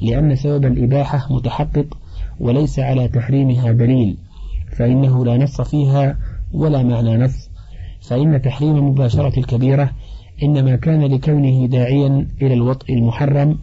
لأن 0.00 0.36
سبب 0.36 0.64
الإباحة 0.64 1.34
متحقق 1.34 1.98
وليس 2.40 2.78
على 2.78 3.08
تحريمها 3.08 3.72
دليل 3.72 4.16
فإنه 4.76 5.24
لا 5.24 5.36
نص 5.36 5.60
فيها 5.60 6.18
ولا 6.52 6.82
معنى 6.82 7.16
نص. 7.16 7.50
فإن 8.00 8.42
تحريم 8.42 8.88
مباشرة 8.88 9.38
الكبيرة 9.38 9.90
إنما 10.42 10.76
كان 10.76 11.04
لكونه 11.04 11.66
داعيا 11.66 12.28
إلى 12.42 12.54
الوطء 12.54 12.94
المحرم 12.94 13.58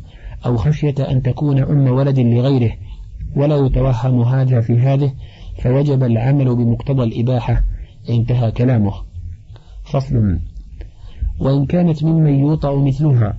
أو 0.45 0.57
خشية 0.57 0.95
أن 0.99 1.21
تكون 1.21 1.59
أم 1.59 1.87
ولد 1.87 2.19
لغيره 2.19 2.71
ولا 3.35 3.57
يتوهم 3.65 4.21
هذا 4.21 4.61
في 4.61 4.73
هذه 4.79 5.13
فوجب 5.61 6.03
العمل 6.03 6.55
بمقتضى 6.55 7.03
الإباحة. 7.03 7.63
انتهى 8.09 8.51
كلامه. 8.51 8.93
فصل. 9.83 10.39
وإن 11.39 11.65
كانت 11.65 12.03
ممن 12.03 12.39
يوطأ 12.39 12.75
مثلها 12.75 13.37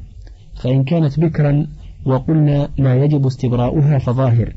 فإن 0.63 0.85
كانت 0.85 1.21
بكرا 1.21 1.67
وقلنا 2.07 2.69
لا 2.79 3.05
يجب 3.05 3.27
استبراؤها 3.27 3.99
فظاهر 3.99 4.55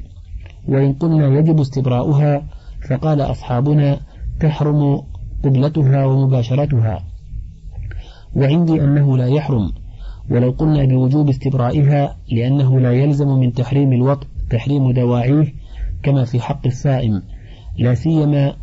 وإن 0.68 0.94
قلنا 0.94 1.28
يجب 1.40 1.60
استبراؤها 1.60 2.44
فقال 2.90 3.22
أصحابنا 3.22 4.00
تحرم 4.40 5.02
قبلتها 5.44 6.06
ومباشرتها. 6.06 7.04
وعندي 8.36 8.84
أنه 8.84 9.18
لا 9.18 9.28
يحرم 9.28 9.72
ولو 10.30 10.52
قلنا 10.52 10.86
بوجوب 10.86 11.30
استبرائها 11.30 12.18
لأنه 12.32 12.80
لا 12.80 12.92
يلزم 12.92 13.28
من 13.28 13.54
تحريم 13.54 13.94
الوطء 13.94 14.28
تحريم 14.50 14.92
دواعيه 14.92 15.54
كما 16.04 16.26
في 16.26 16.40
حق 16.40 16.66
الصائم 16.66 17.22
لا 17.78 17.94
سيما 17.94 18.54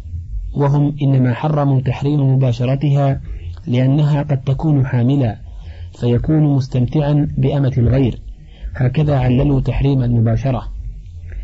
وهم 0.57 0.95
إنما 1.03 1.35
حرموا 1.35 1.81
تحريم 1.81 2.35
مباشرتها 2.35 3.21
لأنها 3.66 4.23
قد 4.23 4.40
تكون 4.40 4.87
حاملا 4.87 5.37
فيكون 6.01 6.42
مستمتعا 6.42 7.29
بأمة 7.38 7.73
الغير. 7.79 8.20
هكذا 8.75 9.18
عللوا 9.18 9.61
تحريم 9.61 10.03
المباشرة 10.03 10.62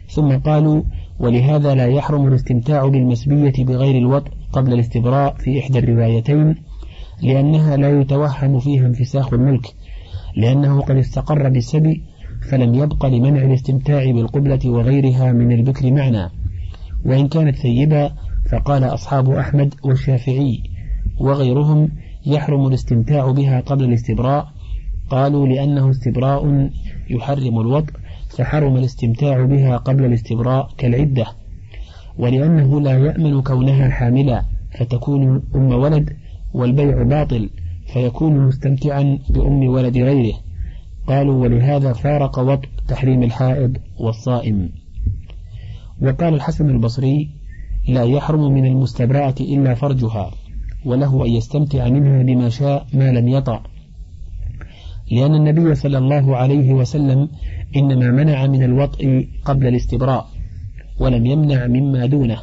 ثم 0.09 0.37
قالوا 0.38 0.83
ولهذا 1.18 1.74
لا 1.74 1.87
يحرم 1.87 2.29
الاستمتاع 2.29 2.87
بالمسبية 2.88 3.64
بغير 3.64 3.98
الوطء 3.98 4.31
قبل 4.52 4.72
الاستبراء 4.72 5.35
في 5.35 5.61
إحدى 5.61 5.79
الروايتين 5.79 6.55
لأنها 7.22 7.76
لا 7.76 8.00
يتوهم 8.00 8.59
فيها 8.59 8.87
انفساخ 8.87 9.33
الملك. 9.33 9.66
لأنه 10.37 10.81
قد 10.81 10.96
استقر 10.96 11.48
بالسبي 11.48 12.02
فلم 12.50 12.74
يبق 12.74 13.07
لمنع 13.07 13.42
الاستمتاع 13.42 14.11
بالقبلة 14.11 14.61
وغيرها 14.64 15.33
من 15.33 15.52
البكر 15.52 15.92
معنى. 15.92 16.31
وإن 17.05 17.29
كانت 17.29 17.57
ثيبة 17.57 18.11
فقال 18.50 18.85
أصحاب 18.85 19.31
أحمد 19.31 19.74
والشافعي 19.85 20.62
وغيرهم 21.20 21.88
يحرم 22.26 22.66
الاستمتاع 22.66 23.31
بها 23.31 23.61
قبل 23.61 23.85
الاستبراء. 23.85 24.48
قالوا 25.11 25.46
لأنه 25.46 25.90
استبراء 25.90 26.70
يحرم 27.11 27.61
الوطء 27.61 27.92
فحرم 28.37 28.76
الاستمتاع 28.76 29.44
بها 29.44 29.76
قبل 29.76 30.05
الاستبراء 30.05 30.68
كالعدة. 30.79 31.26
ولأنه 32.18 32.81
لا 32.81 32.98
يأمن 32.98 33.42
كونها 33.42 33.90
حاملا 33.90 34.44
فتكون 34.79 35.42
أم 35.55 35.72
ولد 35.72 36.16
والبيع 36.55 37.02
باطل 37.02 37.50
فيكون 37.92 38.46
مستمتعا 38.46 39.18
بأم 39.31 39.66
ولد 39.68 39.98
غيره. 39.98 40.35
قالوا 41.07 41.42
ولهذا 41.42 41.92
فارق 41.92 42.38
وطء 42.38 42.68
تحريم 42.88 43.22
الحائض 43.22 43.76
والصائم. 44.00 44.70
وقال 46.02 46.35
الحسن 46.35 46.70
البصري 46.70 47.31
لا 47.88 48.02
يحرم 48.02 48.52
من 48.52 48.66
المستبرأة 48.66 49.35
إلا 49.40 49.74
فرجها. 49.74 50.31
وله 50.87 51.27
أن 51.27 51.31
يستمتع 51.31 51.88
منها 51.88 52.22
بما 52.22 52.49
شاء 52.49 52.87
ما 52.94 53.12
لم 53.12 53.29
يطع. 53.29 53.61
لأن 55.12 55.35
النبي 55.35 55.75
صلى 55.75 55.99
الله 55.99 56.37
عليه 56.37 56.72
وسلم 56.72 57.29
إنما 57.77 58.11
منع 58.11 58.46
من 58.46 58.62
الوطء 58.62 59.29
قبل 59.44 59.66
الاستبراء 59.66 60.27
ولم 61.01 61.27
يمنع 61.27 61.66
مما 61.66 62.07
دونه. 62.07 62.38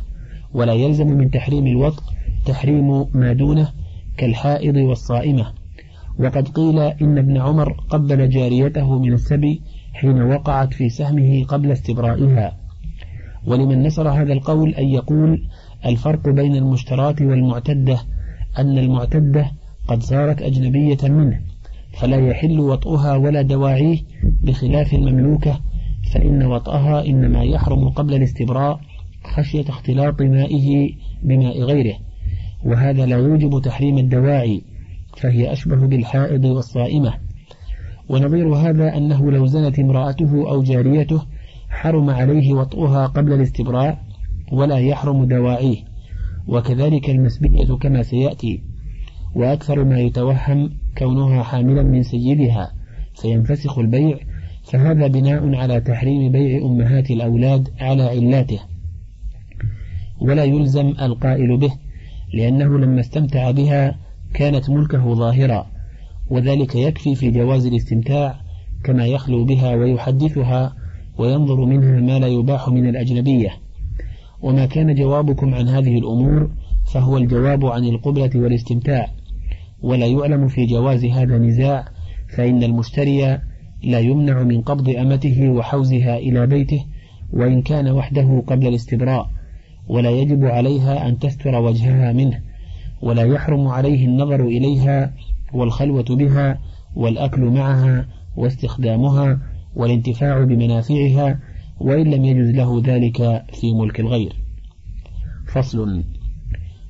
ولا 0.53 0.73
يلزم 0.73 1.07
من 1.07 1.31
تحريم 1.31 1.67
الوطء 1.67 2.03
تحريم 2.45 3.05
ما 3.13 3.33
دونه 3.33 3.69
كالحائض 4.17 4.75
والصائمة. 4.75 5.45
وقد 6.19 6.47
قيل 6.47 6.79
إن 6.79 7.17
ابن 7.17 7.37
عمر 7.37 7.71
قبل 7.89 8.29
جاريته 8.29 8.99
من 8.99 9.13
السبي 9.13 9.61
حين 9.93 10.21
وقعت 10.21 10.73
في 10.73 10.89
سهمه 10.89 11.43
قبل 11.43 11.71
استبرائها. 11.71 12.57
ولمن 13.47 13.83
نصر 13.83 14.09
هذا 14.09 14.33
القول 14.33 14.75
أن 14.75 14.85
يقول 14.85 15.47
الفرق 15.85 16.29
بين 16.29 16.55
المشترات 16.55 17.21
والمعتدة 17.21 17.99
أن 18.57 18.77
المعتدة 18.77 19.51
قد 19.87 20.03
صارت 20.03 20.41
أجنبية 20.41 20.97
منه 21.03 21.41
فلا 21.93 22.27
يحل 22.27 22.59
وطئها 22.59 23.15
ولا 23.15 23.41
دواعيه 23.41 23.99
بخلاف 24.43 24.93
المملوكة 24.93 25.59
فإن 26.13 26.43
وطئها 26.43 27.05
إنما 27.05 27.43
يحرم 27.43 27.89
قبل 27.89 28.13
الاستبراء 28.13 28.79
خشية 29.23 29.69
اختلاط 29.69 30.21
مائه 30.21 30.89
بماء 31.23 31.61
غيره 31.61 31.95
وهذا 32.65 33.05
لا 33.05 33.17
يوجب 33.17 33.61
تحريم 33.61 33.97
الدواعي 33.97 34.61
فهي 35.17 35.51
أشبه 35.51 35.87
بالحائض 35.87 36.45
والصائمة. 36.45 37.13
ونظير 38.09 38.55
هذا 38.55 38.97
أنه 38.97 39.31
لو 39.31 39.45
زنت 39.45 39.79
امرأته 39.79 40.49
أو 40.49 40.63
جاريته 40.63 41.21
حرم 41.69 42.09
عليه 42.09 42.53
وطئها 42.53 43.07
قبل 43.07 43.33
الاستبراء 43.33 44.03
ولا 44.51 44.77
يحرم 44.77 45.25
دواعيه. 45.25 45.77
وكذلك 46.47 47.09
المسبية 47.09 47.73
كما 47.81 48.03
سيأتي. 48.03 48.61
وأكثر 49.35 49.83
ما 49.83 49.99
يتوهم 49.99 50.69
كونها 50.97 51.43
حاملا 51.43 51.83
من 51.83 52.03
سيدها 52.03 52.73
فينفسخ 53.15 53.79
البيع 53.79 54.17
فهذا 54.63 55.07
بناء 55.07 55.55
على 55.55 55.81
تحريم 55.81 56.31
بيع 56.31 56.65
أمهات 56.65 57.11
الأولاد 57.11 57.69
على 57.79 58.03
علاته 58.03 58.59
ولا 60.21 60.43
يلزم 60.43 60.87
القائل 61.01 61.57
به 61.57 61.71
لأنه 62.33 62.79
لما 62.79 62.99
استمتع 62.99 63.51
بها 63.51 63.99
كانت 64.33 64.69
ملكه 64.69 65.13
ظاهرا. 65.13 65.67
وذلك 66.29 66.75
يكفي 66.75 67.15
في 67.15 67.31
جواز 67.31 67.65
الاستمتاع 67.65 68.41
كما 68.83 69.05
يخلو 69.05 69.45
بها 69.45 69.75
ويحدثها 69.75 70.75
وينظر 71.17 71.65
منها 71.65 71.99
ما 71.99 72.19
لا 72.19 72.27
يباح 72.27 72.69
من 72.69 72.89
الأجنبية. 72.89 73.62
وما 74.43 74.65
كان 74.65 74.95
جوابكم 74.95 75.53
عن 75.53 75.67
هذه 75.67 75.97
الأمور 75.97 76.49
فهو 76.93 77.17
الجواب 77.17 77.65
عن 77.65 77.83
القبلة 77.83 78.29
والاستمتاع. 78.35 79.07
ولا 79.81 80.05
يعلم 80.05 80.47
في 80.47 80.65
جواز 80.65 81.05
هذا 81.05 81.37
نزاع 81.37 81.85
فإن 82.37 82.63
المشتري 82.63 83.39
لا 83.83 83.99
يمنع 83.99 84.43
من 84.43 84.61
قبض 84.61 84.89
أمته 84.89 85.49
وحوزها 85.49 86.17
إلى 86.17 86.47
بيته 86.47 86.85
وإن 87.33 87.61
كان 87.61 87.89
وحده 87.89 88.43
قبل 88.47 88.67
الاستبراء. 88.67 89.29
ولا 89.87 90.09
يجب 90.09 90.45
عليها 90.45 91.07
أن 91.07 91.19
تستر 91.19 91.55
وجهها 91.55 92.13
منه 92.13 92.39
ولا 93.01 93.23
يحرم 93.23 93.67
عليه 93.67 94.05
النظر 94.05 94.45
إليها 94.45 95.13
والخلوة 95.53 96.05
بها 96.09 96.59
والأكل 96.95 97.41
معها 97.41 98.05
واستخدامها 98.37 99.39
والانتفاع 99.75 100.43
بمنافعها 100.43 101.39
وإن 101.79 102.11
لم 102.11 102.25
يجز 102.25 102.49
له 102.49 102.81
ذلك 102.85 103.45
في 103.53 103.73
ملك 103.73 103.99
الغير. 103.99 104.35
فصل. 105.53 106.03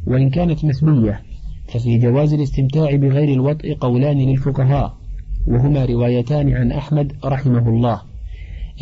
وإن 0.07 0.29
كانت 0.29 0.65
مسبية 0.65 1.21
ففي 1.67 1.97
جواز 1.97 2.33
الاستمتاع 2.33 2.95
بغير 2.95 3.33
الوطء 3.33 3.73
قولان 3.73 4.17
للفقهاء 4.17 4.97
وهما 5.47 5.85
روايتان 5.85 6.53
عن 6.53 6.71
أحمد 6.71 7.13
رحمه 7.25 7.69
الله. 7.69 8.01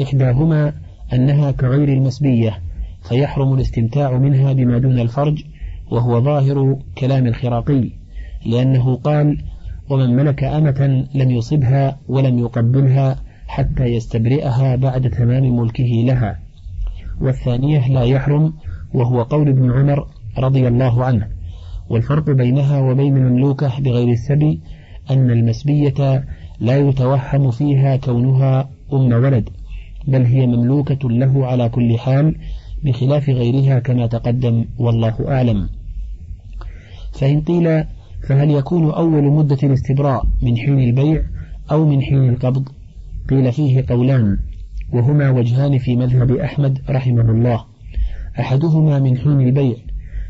إحداهما 0.02 0.74
أنها 1.14 1.52
كغير 1.52 1.90
المسبية 1.90 2.62
فيحرم 3.10 3.54
الاستمتاع 3.54 4.18
منها 4.18 4.54
بما 4.54 4.78
دون 4.78 5.00
الفرج 5.00 5.44
وهو 5.92 6.22
ظاهر 6.22 6.80
كلام 6.98 7.28
الخراقي 7.28 7.90
لأنه 8.46 8.96
قال 8.96 9.44
ومن 9.90 10.16
ملك 10.16 10.44
أمة 10.44 11.08
لم 11.16 11.32
يصبها 11.32 12.00
ولم 12.08 12.40
يقبلها 12.40 13.24
حتى 13.52 13.84
يستبرئها 13.86 14.76
بعد 14.76 15.10
تمام 15.10 15.56
ملكه 15.60 16.04
لها. 16.06 16.40
والثانية 17.22 17.88
لا 17.88 18.04
يحرم 18.04 18.54
وهو 18.94 19.22
قول 19.22 19.50
ابن 19.50 19.72
عمر 19.72 20.08
رضي 20.38 20.68
الله 20.68 21.06
عنه. 21.06 21.28
والفرق 21.90 22.30
بينها 22.30 22.80
وبين 22.80 23.18
المملوكة 23.18 23.80
بغير 23.80 24.10
السبي 24.10 24.62
أن 25.12 25.32
المسبية 25.32 26.26
لا 26.60 26.78
يتوهم 26.78 27.52
فيها 27.52 27.98
كونها 27.98 28.70
أم 28.94 29.14
ولد 29.14 29.50
بل 30.08 30.26
هي 30.26 30.48
مملوكة 30.48 31.10
له 31.10 31.46
على 31.46 31.70
كل 31.70 31.98
حال 31.98 32.36
بخلاف 32.84 33.30
غيرها 33.30 33.80
كما 33.80 34.08
تقدم 34.08 34.66
والله 34.78 35.16
أعلم. 35.28 35.70
فإن 37.14 37.42
قيل 37.42 37.84
فهل 38.28 38.52
يكون 38.52 38.92
أول 38.92 39.24
مدة 39.24 39.58
الاستبراء 39.64 40.24
من 40.42 40.58
حين 40.58 40.80
البيع 40.80 41.24
أو 41.72 41.86
من 41.86 42.02
حين 42.02 42.30
القبض؟ 42.30 42.81
قيل 43.32 43.52
فيه 43.52 43.86
قولان 43.90 44.38
وهما 44.94 45.30
وجهان 45.30 45.78
في 45.78 45.96
مذهب 45.96 46.32
أحمد 46.32 46.80
رحمه 46.90 47.32
الله. 47.32 47.66
أحدهما 48.40 49.00
من 49.00 49.18
حين 49.18 49.42
البيع 49.42 49.76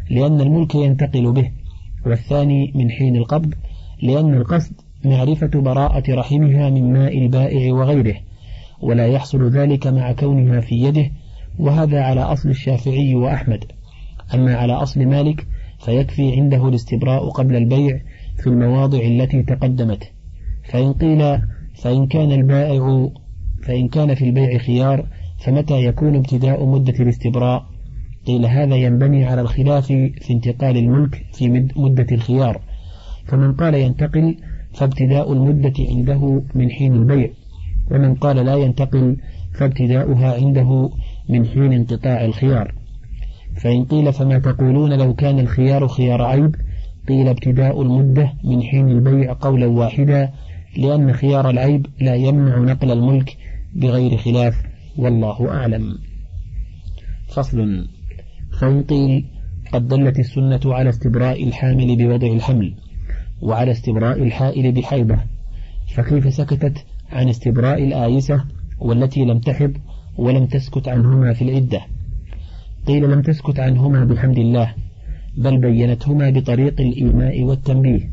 لأن 0.10 0.42
الملك 0.42 0.76
ينتقل 0.76 1.32
به 1.32 1.52
والثاني 2.06 2.72
من 2.76 2.90
حين 2.90 3.16
القبض 3.16 3.54
لأن 4.04 4.34
القصد 4.34 4.74
معرفة 5.06 5.48
براءة 5.48 6.16
رحمها 6.16 6.70
من 6.70 6.94
ماء 6.94 7.18
البائع 7.18 7.74
وغيره 7.74 8.16
ولا 8.82 9.08
يحصل 9.08 9.50
ذلك 9.50 9.88
مع 9.88 10.12
كونها 10.12 10.60
في 10.60 10.76
يده 10.76 11.12
وهذا 11.60 12.02
على 12.02 12.22
أصل 12.22 12.50
الشافعي 12.50 13.16
وأحمد. 13.16 13.66
أما 14.34 14.56
على 14.56 14.74
أصل 14.74 15.06
مالك 15.06 15.48
فيكفي 15.86 16.36
عنده 16.36 16.68
الاستبراء 16.68 17.30
قبل 17.30 17.56
البيع 17.56 18.00
في 18.38 18.48
المواضع 18.48 19.00
التي 19.00 19.44
تقدمت. 19.44 20.12
فإن 20.64 20.94
قيل 20.94 21.40
فإن 21.82 22.08
كان 22.08 22.32
البائع 22.32 23.10
فإن 23.64 23.88
كان 23.88 24.16
في 24.16 24.26
البيع 24.26 24.58
خيار 24.58 25.08
فمتى 25.46 25.86
يكون 25.86 26.16
ابتداء 26.16 26.66
مدة 26.66 26.94
الاستبراء؟ 27.00 27.66
قيل 28.28 28.46
هذا 28.46 28.76
ينبني 28.76 29.26
على 29.26 29.42
الخلاف 29.42 29.88
في 29.88 30.30
انتقال 30.30 30.78
الملك 30.78 31.26
في 31.34 31.50
مدة 31.76 32.08
الخيار. 32.12 32.62
فمن 33.26 33.54
قال 33.54 33.76
ينتقل 33.76 34.38
فابتداء 34.74 35.34
المدة 35.34 35.74
عنده 35.90 36.44
من 36.56 36.70
حين 36.70 36.94
البيع. 36.94 37.30
ومن 37.92 38.16
قال 38.16 38.36
لا 38.46 38.56
ينتقل 38.56 39.18
فابتداؤها 39.54 40.34
عنده 40.34 40.90
من 41.30 41.46
حين 41.46 41.74
انقطاع 41.74 42.26
الخيار. 42.26 42.74
فإن 43.56 43.86
قيل 43.86 44.14
فما 44.14 44.40
تقولون 44.40 44.94
لو 44.94 45.14
كان 45.14 45.40
الخيار 45.40 45.88
خيار 45.88 46.22
عيب؟ 46.22 46.56
قيل 47.08 47.28
ابتداء 47.28 47.82
المدة 47.82 48.34
من 48.44 48.62
حين 48.62 48.90
البيع 48.90 49.34
قولا 49.42 49.66
واحدا 49.66 50.32
لأن 50.78 51.14
خيار 51.14 51.50
العيب 51.50 51.86
لا 52.02 52.16
يمنع 52.16 52.58
نقل 52.58 52.92
الملك 52.92 53.38
بغير 53.76 54.18
خلاف 54.18 54.56
والله 54.98 55.52
أعلم. 55.52 55.98
فصل. 57.28 57.88
فإن 58.60 58.84
قيل 58.84 59.26
قد 59.74 59.88
دلت 59.88 60.20
السنة 60.20 60.60
على 60.66 60.90
استبراء 60.90 61.44
الحامل 61.44 61.96
بوضع 61.96 62.28
الحمل 62.28 62.74
وعلى 63.42 63.72
استبراء 63.72 64.24
الحائل 64.24 64.72
بحيضة. 64.72 65.18
فكيف 65.96 66.34
سكتت 66.34 66.86
عن 67.12 67.30
استبراء 67.30 67.84
الآيسة 67.84 68.46
والتي 68.80 69.26
لم 69.26 69.40
تحض 69.40 69.74
ولم 70.18 70.46
تسكت 70.46 70.88
عنهما 70.88 71.34
في 71.34 71.42
العدة؟ 71.42 71.82
قيل 72.88 73.12
لم 73.12 73.22
تسكت 73.22 73.60
عنهما 73.60 74.06
بحمد 74.06 74.38
الله 74.38 74.74
بل 75.38 75.58
بينتهما 75.62 76.30
بطريق 76.30 76.82
الإيماء 76.82 77.44
والتنبيه. 77.44 78.10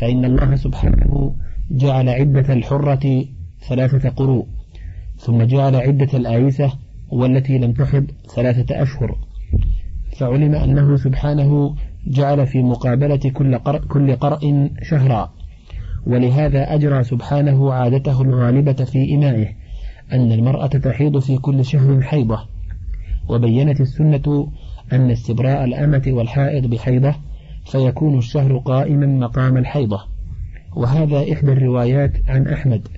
فإن 0.00 0.24
الله 0.24 0.56
سبحانه 0.56 1.34
جعل 1.70 2.08
عدة 2.08 2.52
الحرة 2.52 3.24
ثلاثة 3.68 4.08
قروء 4.08 4.46
ثم 5.16 5.42
جعل 5.42 5.76
عدة 5.76 6.08
الآيسة 6.14 6.72
والتي 7.08 7.58
لم 7.58 7.72
تحض 7.72 8.06
ثلاثة 8.34 8.82
أشهر. 8.82 9.18
فعلم 10.18 10.54
أنه 10.54 10.96
سبحانه 10.96 11.74
جعل 12.06 12.46
في 12.46 12.62
مقابلة 12.62 13.16
كل 13.16 13.58
قرء, 13.58 13.78
كل 13.78 14.16
قرء 14.16 14.70
شهرا. 14.82 15.32
ولهذا 16.06 16.74
أجرى 16.74 17.04
سبحانه 17.04 17.72
عادته 17.72 18.22
الغالبة 18.22 18.72
في 18.72 19.14
إمائه 19.14 19.48
أن 20.12 20.32
المرأة 20.32 20.66
تحيض 20.66 21.18
في 21.18 21.38
كل 21.38 21.64
شهر 21.64 22.02
حيضة. 22.02 22.38
وبينت 23.28 23.80
السنة 23.80 24.52
أن 24.92 25.10
استبراء 25.10 25.64
الأمة 25.64 26.02
والحائض 26.06 26.66
بحيضة 26.66 27.14
فيكون 27.64 28.18
الشهر 28.18 28.58
قائما 28.58 29.06
مقام 29.06 29.56
الحيضة. 29.56 30.15
وهذا 30.76 31.32
إحدى 31.32 31.52
الروايات 31.52 32.12
عن 32.28 32.48
أحمد 32.48 32.88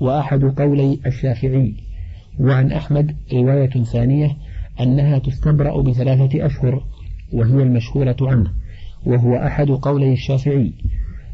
وأحد 0.00 0.44
قولي 0.44 1.00
الشافعي 1.06 1.74
وعن 2.40 2.72
أحمد 2.72 3.16
رواية 3.32 3.84
ثانية 3.84 4.36
أنها 4.80 5.18
تستبرأ 5.18 5.82
بثلاثة 5.82 6.46
أشهر 6.46 6.84
وهي 7.32 7.62
المشهورة 7.62 8.16
عنه 8.20 8.50
وهو 9.06 9.36
أحد 9.36 9.68
قولي 9.68 10.12
الشافعي. 10.12 10.72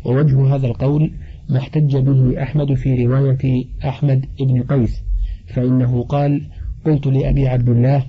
ووجه 0.04 0.54
هذا 0.54 0.66
القول 0.66 1.10
ما 1.48 1.58
احتج 1.58 1.96
به 1.96 2.42
أحمد 2.42 2.74
في 2.74 3.06
رواية 3.06 3.64
أحمد 3.88 4.26
بن 4.40 4.62
قيس 4.62 5.02
فإنه 5.46 6.02
قال 6.02 6.46
قلت 6.86 7.06
لأبي 7.06 7.48
عبد 7.48 7.68
الله 7.68 8.04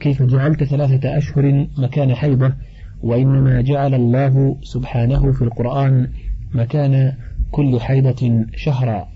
كيف 0.00 0.22
جعلت 0.22 0.64
ثلاثة 0.64 1.16
أشهر 1.18 1.66
مكان 1.78 2.14
حيضة 2.14 2.52
وإنما 3.02 3.60
جعل 3.60 3.94
الله 3.94 4.56
سبحانه 4.62 5.32
في 5.32 5.42
القرآن 5.42 6.08
مكان 6.54 7.12
كل 7.50 7.80
حيضة 7.80 8.46
شهرا. 8.56 9.08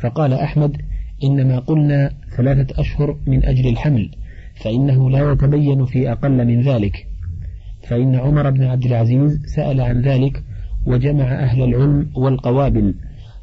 فقال 0.00 0.32
أحمد 0.32 0.76
إنما 1.24 1.58
قلنا 1.58 2.10
ثلاثة 2.36 2.80
أشهر 2.80 3.18
من 3.26 3.44
أجل 3.44 3.68
الحمل 3.68 4.10
فإنه 4.54 5.10
لا 5.10 5.32
يتبين 5.32 5.84
في 5.84 6.12
أقل 6.12 6.46
من 6.46 6.60
ذلك. 6.60 7.06
فإن 7.88 8.14
عمر 8.14 8.50
بن 8.50 8.62
عبد 8.62 8.84
العزيز 8.84 9.42
سأل 9.46 9.80
عن 9.80 10.00
ذلك 10.00 10.42
وجمع 10.86 11.24
أهل 11.24 11.62
العلم 11.62 12.10
والقوابل 12.16 12.94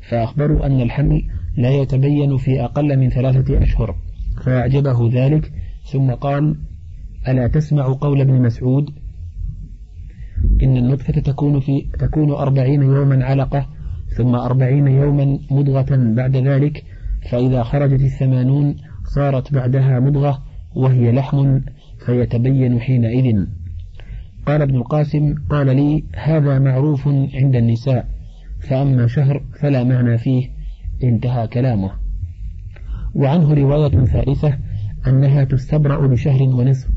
فأخبروا 0.10 0.66
أن 0.66 0.82
الحمل 0.82 1.24
لا 1.58 1.70
يتبين 1.70 2.38
في 2.38 2.64
أقل 2.64 2.98
من 2.98 3.10
ثلاثة 3.10 3.64
أشهر 3.64 3.96
فأعجبه 4.46 5.10
ذلك 5.14 5.52
ثم 5.84 6.12
قال 6.12 6.56
ألا 7.28 7.48
تسمع 7.48 7.94
قول 8.02 8.22
ابن 8.22 8.42
مسعود 8.42 8.90
إن 10.64 10.78
النطفة 10.78 11.22
تكون 11.22 11.60
في 11.60 11.88
تكون 12.00 12.32
أربعين 12.32 12.82
يوما 12.82 13.26
علقة 13.26 13.68
ثم 14.18 14.36
أربعين 14.36 14.88
يوما 14.88 15.40
مضغة 15.52 16.14
بعد 16.16 16.38
ذلك 16.38 16.84
فإذا 17.32 17.64
خرجت 17.64 18.02
الثمانون 18.02 18.76
صارت 19.04 19.54
بعدها 19.54 20.00
مضغة 20.00 20.44
وهي 20.76 21.12
لحم 21.12 21.60
فيتبين 22.06 22.80
حينئذ. 22.80 23.46
قال 24.46 24.62
ابن 24.62 24.76
القاسم 24.76 25.36
قال 25.50 25.76
لي 25.76 26.04
هذا 26.16 26.60
معروف 26.60 27.08
عند 27.34 27.56
النساء 27.56 28.06
فأما 28.60 29.08
شهر 29.08 29.44
فلا 29.62 29.84
معنى 29.84 30.18
فيه 30.18 30.50
انتهى 31.04 31.48
كلامه. 31.48 31.92
وعنه 33.16 33.54
رواية 33.54 34.06
ثالثة 34.06 34.58
أنها 35.08 35.44
تستبرأ 35.44 36.08
بشهر 36.08 36.42
ونصف 36.42 36.90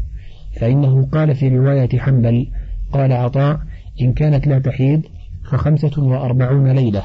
فإنه 0.61 1.07
قال 1.07 1.35
في 1.35 1.49
رواية 1.49 1.99
حنبل 1.99 2.47
قال 2.93 3.13
عطاء 3.13 3.61
إن 4.01 4.13
كانت 4.13 4.47
لا 4.47 4.59
تحيض 4.59 5.03
فخمسة 5.51 6.03
وأربعون 6.03 6.71
ليلة. 6.71 7.03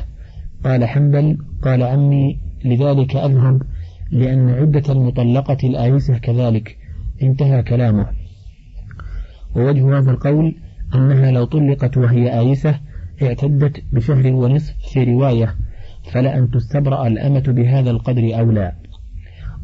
قال 0.64 0.86
حنبل 0.86 1.38
قال 1.62 1.84
عمي 1.84 2.40
لذلك 2.66 3.16
أذهب 3.16 3.62
لأن 4.12 4.50
عدة 4.50 4.94
المطلقة 4.94 5.58
الآيسة 5.64 6.18
كذلك. 6.18 6.78
انتهى 7.24 7.64
كلامه. 7.64 8.08
ووجه 9.56 10.00
هذا 10.00 10.12
القول 10.12 10.56
أنها 10.96 11.32
لو 11.32 11.46
طلقت 11.46 11.98
وهي 11.98 12.40
آيسة 12.40 12.80
اعتدت 13.22 13.84
بشهر 13.94 14.34
ونصف 14.34 14.74
في 14.94 15.04
رواية 15.04 15.56
فلأن 16.12 16.52
تستبرأ 16.52 17.08
الأمة 17.08 17.44
بهذا 17.48 17.92
القدر 17.92 18.40
أولى 18.40 18.72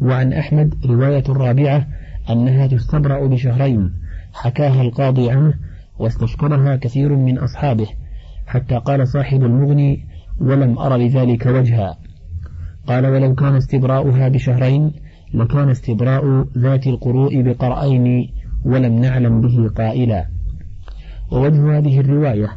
وعن 0.01 0.33
أحمد 0.33 0.85
رواية 0.85 1.23
رابعة 1.29 1.87
أنها 2.29 2.67
تستبرأ 2.67 3.27
بشهرين 3.27 3.93
حكاها 4.33 4.81
القاضي 4.81 5.31
عنه 5.31 5.53
واستشكرها 5.99 6.75
كثير 6.75 7.15
من 7.15 7.37
أصحابه 7.37 7.87
حتى 8.45 8.75
قال 8.75 9.07
صاحب 9.07 9.43
المغني 9.43 10.05
ولم 10.39 10.79
أر 10.79 10.95
لذلك 10.97 11.45
وجها 11.45 11.97
قال 12.87 13.07
ولو 13.07 13.35
كان 13.35 13.55
استبراؤها 13.55 14.27
بشهرين 14.29 14.91
لكان 15.33 15.69
استبراء 15.69 16.45
ذات 16.57 16.87
القروء 16.87 17.41
بقرأين 17.41 18.29
ولم 18.65 18.99
نعلم 18.99 19.41
به 19.41 19.69
قائلا 19.69 20.27
ووجه 21.31 21.77
هذه 21.77 21.99
الرواية 21.99 22.49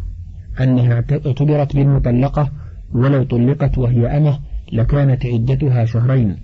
أنها 0.61 1.05
اعتبرت 1.27 1.77
بالمطلقة 1.77 2.51
ولو 2.95 3.23
طلقت 3.23 3.79
وهي 3.79 4.07
أمة 4.07 4.39
لكانت 4.73 5.27
عدتها 5.27 5.85
شهرين 5.85 6.37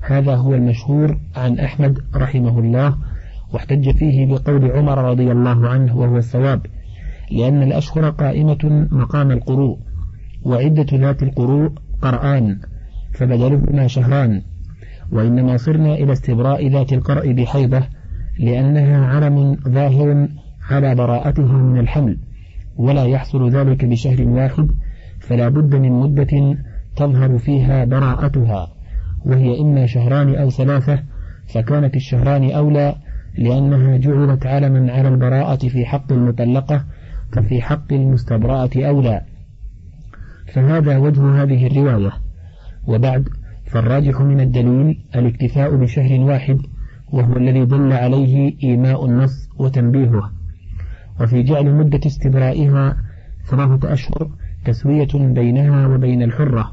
هذا 0.00 0.34
هو 0.34 0.54
المشهور 0.54 1.20
عن 1.36 1.58
أحمد 1.58 1.98
رحمه 2.14 2.58
الله 2.58 2.96
واحتج 3.52 3.90
فيه 3.90 4.26
بقول 4.26 4.70
عمر 4.70 5.10
رضي 5.10 5.32
الله 5.32 5.68
عنه 5.68 5.96
وهو 5.96 6.16
الصواب 6.16 6.66
لأن 7.30 7.62
الأشهر 7.62 8.10
قائمة 8.10 8.88
مقام 8.90 9.30
القروء 9.30 9.78
وعدة 10.42 10.86
ذات 10.92 11.22
القروء 11.22 11.70
قرآن 12.02 12.58
فبدلهما 13.12 13.86
شهران 13.86 14.42
وإنما 15.12 15.56
صرنا 15.56 15.94
إلى 15.94 16.12
استبراء 16.12 16.68
ذات 16.68 16.92
القرء 16.92 17.32
بحيضة 17.32 17.82
لأنها 18.38 19.06
علم 19.06 19.56
ظاهر 19.68 20.28
على 20.70 20.94
براءته 20.94 21.52
من 21.52 21.78
الحمل 21.80 22.18
ولا 22.76 23.04
يحصل 23.04 23.50
ذلك 23.50 23.84
بشهر 23.84 24.28
واحد 24.28 24.70
فلا 25.20 25.48
بد 25.48 25.74
من 25.74 25.92
مدة 25.92 26.58
تظهر 26.96 27.38
فيها 27.38 27.84
براءتها 27.84 28.68
وهي 29.26 29.60
إما 29.60 29.86
شهران 29.86 30.34
أو 30.34 30.50
ثلاثة 30.50 31.02
فكانت 31.46 31.96
الشهران 31.96 32.50
أولى 32.50 32.94
لأنها 33.40 33.96
جعلت 33.96 34.46
علما 34.46 34.92
على 34.92 35.08
البراءة 35.08 35.68
في 35.68 35.86
حق 35.86 36.12
المطلقة 36.12 36.84
ففي 37.32 37.62
حق 37.62 37.92
المستبرأة 37.92 38.70
أولى. 38.76 39.20
فهذا 40.52 40.98
وجه 40.98 41.42
هذه 41.42 41.66
الرواية. 41.66 42.12
وبعد 42.86 43.28
فالراجح 43.66 44.20
من 44.20 44.40
الدليل 44.40 45.04
الاكتفاء 45.14 45.76
بشهر 45.76 46.20
واحد 46.20 46.58
وهو 47.12 47.36
الذي 47.36 47.64
دل 47.64 47.92
عليه 47.92 48.56
إيماء 48.64 49.06
النص 49.06 49.48
وتنبيهه. 49.58 50.32
وفي 51.20 51.42
جعل 51.42 51.74
مدة 51.74 52.00
استبرائها 52.06 52.96
ثلاثة 53.50 53.92
أشهر 53.92 54.30
تسوية 54.64 55.08
بينها 55.14 55.86
وبين 55.86 56.22
الحرة. 56.22 56.72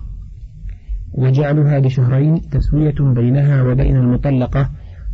وجعلها 1.13 1.79
بشهرين 1.79 2.41
تسوية 2.49 2.95
بينها 2.99 3.63
وبين 3.63 3.95
المطلقة 3.95 4.69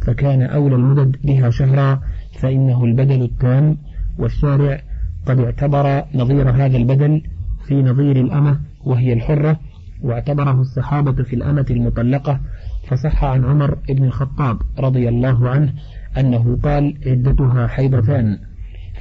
فكان 0.06 0.42
أولى 0.42 0.76
المدد 0.76 1.18
بها 1.24 1.50
شهرا 1.50 2.00
فإنه 2.40 2.84
البدل 2.84 3.22
التام 3.22 3.78
والشارع 4.18 4.82
قد 5.26 5.40
اعتبر 5.40 6.04
نظير 6.16 6.50
هذا 6.50 6.78
البدل 6.78 7.22
في 7.68 7.76
نظير 7.76 8.16
الأمة 8.16 8.60
وهي 8.86 9.14
الحرة 9.14 9.60
واعتبره 10.02 10.62
الصحابة 10.62 11.24
في 11.24 11.36
الأمة 11.36 11.66
المطلقة 11.70 12.40
فصح 12.88 13.24
عن 13.24 13.46
عمر 13.46 13.78
بن 13.90 14.04
الخطاب 14.04 14.62
رضي 14.80 15.10
الله 15.10 15.50
عنه 15.50 15.74
أنه 16.18 16.58
قال 16.64 16.98
عدتها 17.06 17.68
حيضتان 17.68 18.38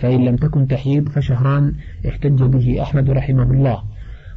فإن 0.01 0.25
لم 0.25 0.37
تكن 0.37 0.67
تحيض 0.67 1.09
فشهران 1.09 1.75
احتج 2.09 2.43
به 2.43 2.83
أحمد 2.83 3.11
رحمه 3.11 3.43
الله 3.43 3.83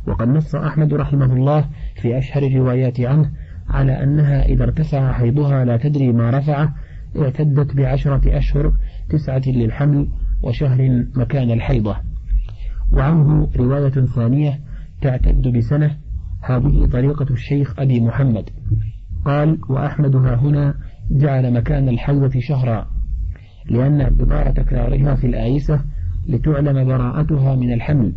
وقد 0.07 0.28
نص 0.28 0.55
أحمد 0.55 0.93
رحمه 0.93 1.34
الله 1.34 1.66
في 2.01 2.18
أشهر 2.18 2.43
الروايات 2.43 3.01
عنه 3.01 3.32
على 3.70 4.03
أنها 4.03 4.45
إذا 4.45 4.63
ارتفع 4.63 5.11
حيضها 5.11 5.66
لا 5.66 5.78
تدري 5.78 6.11
ما 6.11 6.30
رفعه 6.30 6.76
اعتدت 7.18 7.76
بعشرة 7.76 8.38
أشهر 8.38 8.74
تسعة 9.09 9.41
للحمل 9.47 10.07
وشهر 10.43 11.05
مكان 11.16 11.51
الحيضة. 11.51 11.95
وعنه 12.91 13.49
رواية 13.57 13.89
ثانية 13.89 14.59
تعتد 15.01 15.47
بسنة 15.47 15.97
هذه 16.41 16.86
طريقة 16.86 17.34
الشيخ 17.34 17.80
أبي 17.80 18.01
محمد. 18.01 18.49
قال 19.26 19.59
وأحمدها 19.70 20.36
هنا 20.36 20.76
جعل 21.11 21.53
مكان 21.53 21.89
الحيضة 21.89 22.39
شهرا 22.39 22.88
لأن 23.70 24.01
اعتبار 24.01 24.51
تكرارها 24.51 25.16
في 25.16 25.28
الآيسة 25.28 25.82
لتعلم 26.28 26.88
براءتها 26.88 27.55
من 27.55 27.74
الحمل 27.74 28.13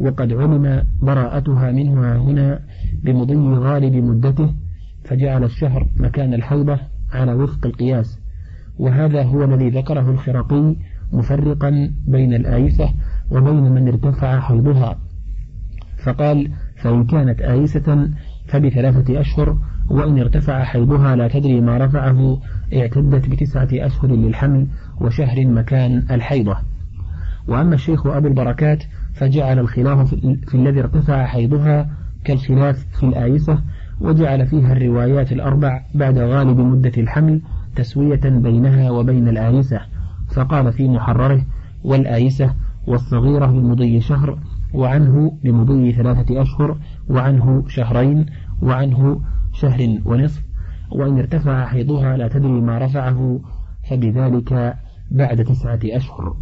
وقد 0.00 0.32
علم 0.32 0.82
براءتها 1.02 1.72
منها 1.72 2.16
هنا 2.16 2.60
بمضي 3.04 3.36
غالب 3.36 3.94
مدته 3.94 4.54
فجعل 5.06 5.44
الشهر 5.44 5.86
مكان 5.96 6.34
الحيضة 6.34 6.78
على 7.12 7.34
وفق 7.34 7.66
القياس. 7.66 8.18
وهذا 8.78 9.22
هو 9.22 9.44
الذي 9.44 9.68
ذكره 9.70 10.10
الخرقي 10.10 10.76
مفرقا 11.12 11.92
بين 12.08 12.34
الآيسة 12.34 12.88
وبين 13.30 13.72
من 13.72 13.88
ارتفع 13.88 14.40
حيضها 14.40 14.98
فقال 16.04 16.50
فإن 16.76 17.06
كانت 17.06 17.40
آيسة 17.40 18.10
فبثلاثة 18.46 19.20
أشهر 19.20 19.58
وإن 19.90 20.18
ارتفع 20.18 20.64
حيضها 20.64 21.16
لا 21.16 21.28
تدري 21.28 21.60
ما 21.60 21.78
رفعه 21.78 22.40
اعتدت 22.74 23.28
بتسعة 23.28 23.68
أشهر 23.72 24.10
للحمل 24.10 24.66
وشهر 25.00 25.46
مكان 25.46 26.06
الحيضة. 26.10 26.56
وأما 27.48 27.74
الشيخ 27.74 28.06
أبو 28.06 28.28
البركات 28.28 28.82
فجعل 29.14 29.58
الخلاف 29.58 30.14
في 30.48 30.54
الذي 30.54 30.80
ارتفع 30.80 31.26
حيضها 31.26 31.90
كالخلاف 32.24 32.86
في 32.92 33.02
الآيسة 33.02 33.62
وجعل 34.00 34.46
فيها 34.46 34.72
الروايات 34.72 35.32
الأربع 35.32 35.82
بعد 35.94 36.18
غالب 36.18 36.60
مدة 36.60 36.92
الحمل 36.96 37.42
تسوية 37.76 38.20
بينها 38.24 38.90
وبين 38.90 39.28
الآيسة 39.28 39.80
فقال 40.34 40.72
في 40.72 40.88
محرره 40.88 41.42
والآيسة 41.84 42.54
والصغيرة 42.86 43.46
بمضي 43.46 44.00
شهر 44.00 44.38
وعنه 44.74 45.38
بمضي 45.44 45.92
ثلاثة 45.92 46.42
أشهر 46.42 46.76
وعنه 47.08 47.64
شهرين 47.68 48.26
وعنه 48.62 49.20
شهر 49.52 49.98
ونصف 50.04 50.42
وإن 50.92 51.18
ارتفع 51.18 51.66
حيضها 51.66 52.16
لا 52.16 52.28
تدري 52.28 52.60
ما 52.60 52.78
رفعه 52.78 53.40
فبذلك 53.90 54.76
بعد 55.10 55.44
تسعة 55.44 55.80
أشهر. 55.84 56.36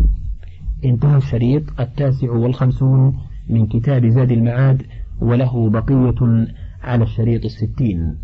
انتهى 0.84 1.16
الشريط 1.16 1.80
التاسع 1.80 2.30
والخمسون 2.30 3.18
من 3.48 3.66
كتاب 3.66 4.06
زاد 4.06 4.32
المعاد 4.32 4.82
وله 5.20 5.70
بقية 5.70 6.46
على 6.84 7.04
الشريط 7.04 7.44
الستين. 7.44 8.18